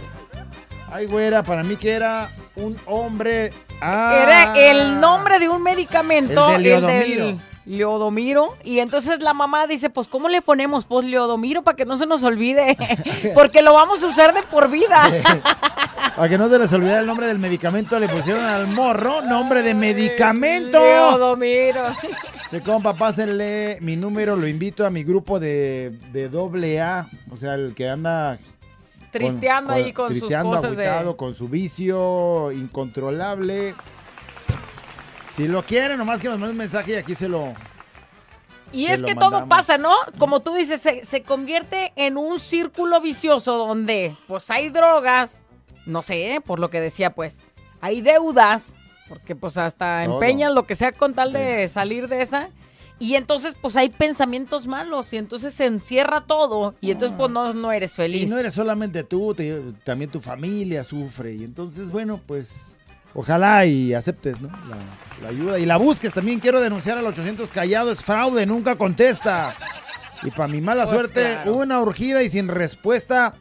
[0.92, 3.52] Ay, güera, para mí que era un hombre.
[3.82, 6.50] Ah, Era el nombre de un medicamento.
[6.52, 7.26] El de Leodomiro.
[7.26, 8.56] del Leodomiro.
[8.64, 10.86] Y entonces la mamá dice, pues, ¿cómo le ponemos?
[10.86, 12.78] Pues Leodomiro para que no se nos olvide.
[13.34, 15.02] Porque lo vamos a usar de por vida.
[16.16, 19.62] Para que no se les olvide el nombre del medicamento, le pusieron al morro nombre
[19.64, 20.80] de medicamento.
[20.80, 21.82] Leodomiro.
[22.50, 27.38] Se compa, pásenle mi número, lo invito a mi grupo de, de doble A, o
[27.38, 28.38] sea, el que anda
[29.20, 33.76] Tristeando ahí con sus cosas de- con su vicio incontrolable.
[35.34, 37.54] Si lo quieren, nomás que nos manden un mensaje y aquí se lo...
[38.72, 39.94] Y Se es lo que todo pasa, ¿no?
[40.18, 45.44] Como tú dices, se, se convierte en un círculo vicioso donde pues hay drogas,
[45.86, 47.42] no sé, por lo que decía pues,
[47.80, 48.76] hay deudas,
[49.08, 50.16] porque pues hasta Todo.
[50.16, 52.50] empeñan lo que sea con tal de salir de esa.
[52.98, 57.54] Y entonces pues hay pensamientos malos y entonces se encierra todo y entonces pues no,
[57.54, 58.24] no eres feliz.
[58.24, 61.34] Y no eres solamente tú, te- también tu familia sufre.
[61.36, 62.78] Y entonces, bueno, pues
[63.14, 64.48] ojalá y aceptes ¿no?
[64.70, 64.78] la,
[65.22, 65.60] la ayuda.
[65.60, 66.40] Y la busques también.
[66.40, 67.92] Quiero denunciar al 800 callado.
[67.92, 69.56] Es fraude, nunca contesta.
[70.24, 71.54] Y para mi mala Pues suerte, claro.
[71.58, 73.36] una urgida y sin respuesta.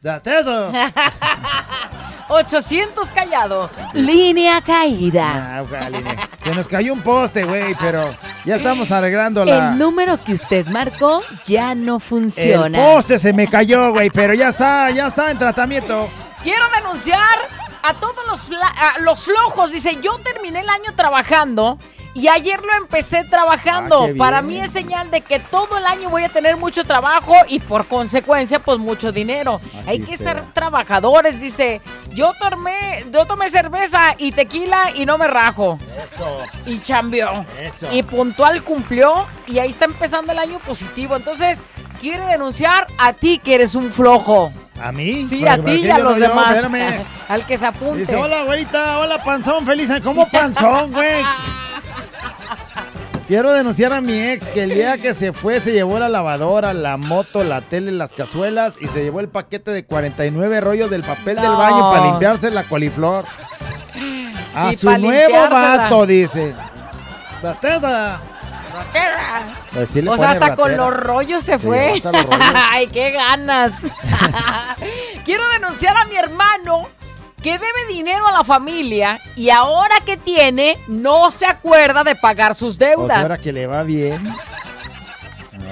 [0.00, 0.72] ¡Date eso!
[2.28, 5.58] 800 callado, línea caída.
[5.58, 6.28] Ah, ojalá.
[6.42, 9.70] Se nos cayó un poste, güey, pero ya estamos arreglando la...
[9.72, 12.78] El número que usted marcó ya no El funciona.
[12.78, 16.08] poste se me cayó, güey, pero ya está, ya está en tratamiento.
[16.42, 17.38] Quiero denunciar
[17.86, 19.72] a todos los, a los flojos.
[19.72, 21.78] Dice, yo terminé el año trabajando
[22.16, 24.06] y ayer lo empecé trabajando.
[24.06, 27.34] Ah, Para mí es señal de que todo el año voy a tener mucho trabajo
[27.46, 29.60] y por consecuencia, pues mucho dinero.
[29.78, 31.38] Así Hay que ser trabajadores.
[31.40, 31.82] Dice,
[32.14, 35.78] yo tomé, yo tomé cerveza y tequila y no me rajo.
[36.06, 36.38] Eso.
[36.64, 37.44] Y chambeó.
[37.60, 37.86] Eso.
[37.92, 41.16] Y puntual cumplió y ahí está empezando el año positivo.
[41.16, 41.62] Entonces,
[42.00, 44.52] quiere denunciar a ti que eres un flojo.
[44.82, 45.26] ¿A mí?
[45.28, 46.56] Sí, ¿Para- a ti y a yo los no- demás.
[47.28, 47.98] Al que se apunte.
[48.00, 49.90] Dice, hola, güerita, hola, panzón, feliz.
[50.02, 51.22] ¿Cómo panzón, güey?
[53.28, 56.72] Quiero denunciar a mi ex que el día que se fue se llevó la lavadora,
[56.72, 61.02] la moto, la tele, las cazuelas y se llevó el paquete de 49 rollos del
[61.02, 63.24] papel del baño para limpiarse la coliflor.
[64.54, 66.54] A Y su nuevo vato, dice.
[67.42, 68.20] Ratera.
[69.72, 72.00] Pues sí o sea, hasta con los rollos se fue.
[72.04, 72.26] rollos.
[72.70, 73.72] Ay, qué ganas.
[75.24, 76.88] Quiero denunciar a mi hermano
[77.42, 82.54] que debe dinero a la familia y ahora que tiene no se acuerda de pagar
[82.54, 83.18] sus O sea, deudas.
[83.18, 84.22] ahora que le va bien.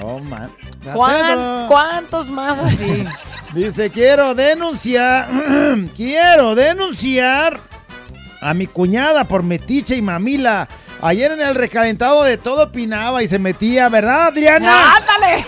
[0.01, 0.51] No, man.
[0.93, 1.65] ¿Cuán- Ratera.
[1.67, 3.05] ¿Cuántos más así?
[3.53, 5.29] Dice, quiero denunciar,
[5.95, 7.59] quiero denunciar
[8.41, 10.67] a mi cuñada por metiche y mamila.
[11.01, 14.95] Ayer en el recalentado de todo opinaba y se metía, ¿verdad, Adriana?
[14.95, 15.45] ¡Ándale!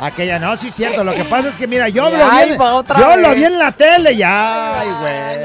[0.00, 1.04] Aquella no, sí es cierto.
[1.04, 3.72] Lo que pasa es que, mira, yo lo vi, en- yo lo vi en la
[3.72, 5.40] tele y ay, güey.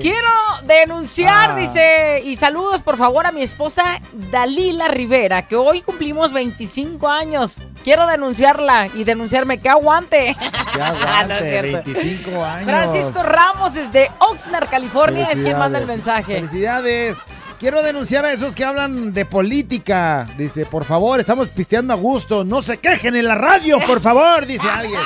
[0.00, 0.30] Quiero
[0.64, 1.56] denunciar, Ah.
[1.56, 7.66] dice, y saludos por favor a mi esposa Dalila Rivera, que hoy cumplimos 25 años.
[7.84, 10.34] Quiero denunciarla y denunciarme que aguante.
[10.72, 11.82] Que aguante, No es cierto.
[11.92, 12.64] 25 años.
[12.64, 16.36] Francisco Ramos desde Oxnard, California, es quien manda el mensaje.
[16.36, 17.16] Felicidades.
[17.60, 20.26] Quiero denunciar a esos que hablan de política.
[20.38, 22.42] Dice, por favor, estamos pisteando a gusto.
[22.42, 25.02] No se quejen en la radio, por favor, dice alguien.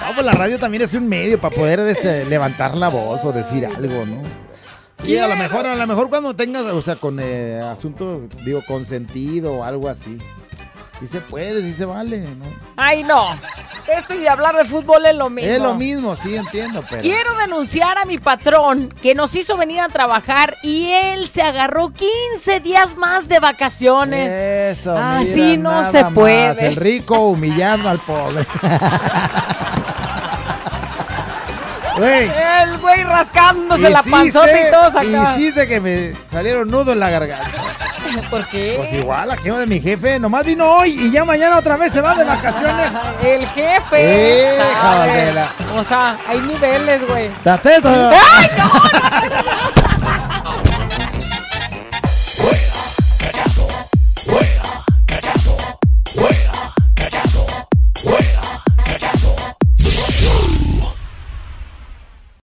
[0.00, 3.30] No, pues la radio también es un medio para poder este, levantar la voz o
[3.30, 4.22] decir algo, ¿no?
[5.04, 8.60] Sí, a lo mejor, a lo mejor cuando tengas, o sea, con eh, asunto, digo,
[8.66, 10.18] consentido o algo así.
[11.04, 12.46] Sí se puede, sí se vale, ¿no?
[12.76, 13.38] Ay, no.
[13.86, 15.50] Esto y hablar de fútbol es lo mismo.
[15.50, 17.02] Es lo mismo, sí, entiendo, pero...
[17.02, 21.92] Quiero denunciar a mi patrón que nos hizo venir a trabajar y él se agarró
[21.92, 24.32] 15 días más de vacaciones.
[24.78, 26.68] Eso, Así mira, no nada se más, puede.
[26.68, 28.46] El rico humillando al pobre.
[31.96, 32.30] Güey.
[32.62, 35.34] El güey rascándose la panzota y todos acá.
[35.36, 37.50] Y sí sé que me salieron nudos en la garganta.
[38.30, 38.74] ¿Por qué?
[38.76, 42.00] Pues igual, aquí de mi jefe, nomás vino hoy y ya mañana otra vez se
[42.00, 42.92] va de vacaciones.
[43.24, 44.58] El jefe.
[45.76, 47.30] O sea, hay niveles, güey.
[48.12, 49.83] ¡Ay, no, no, no!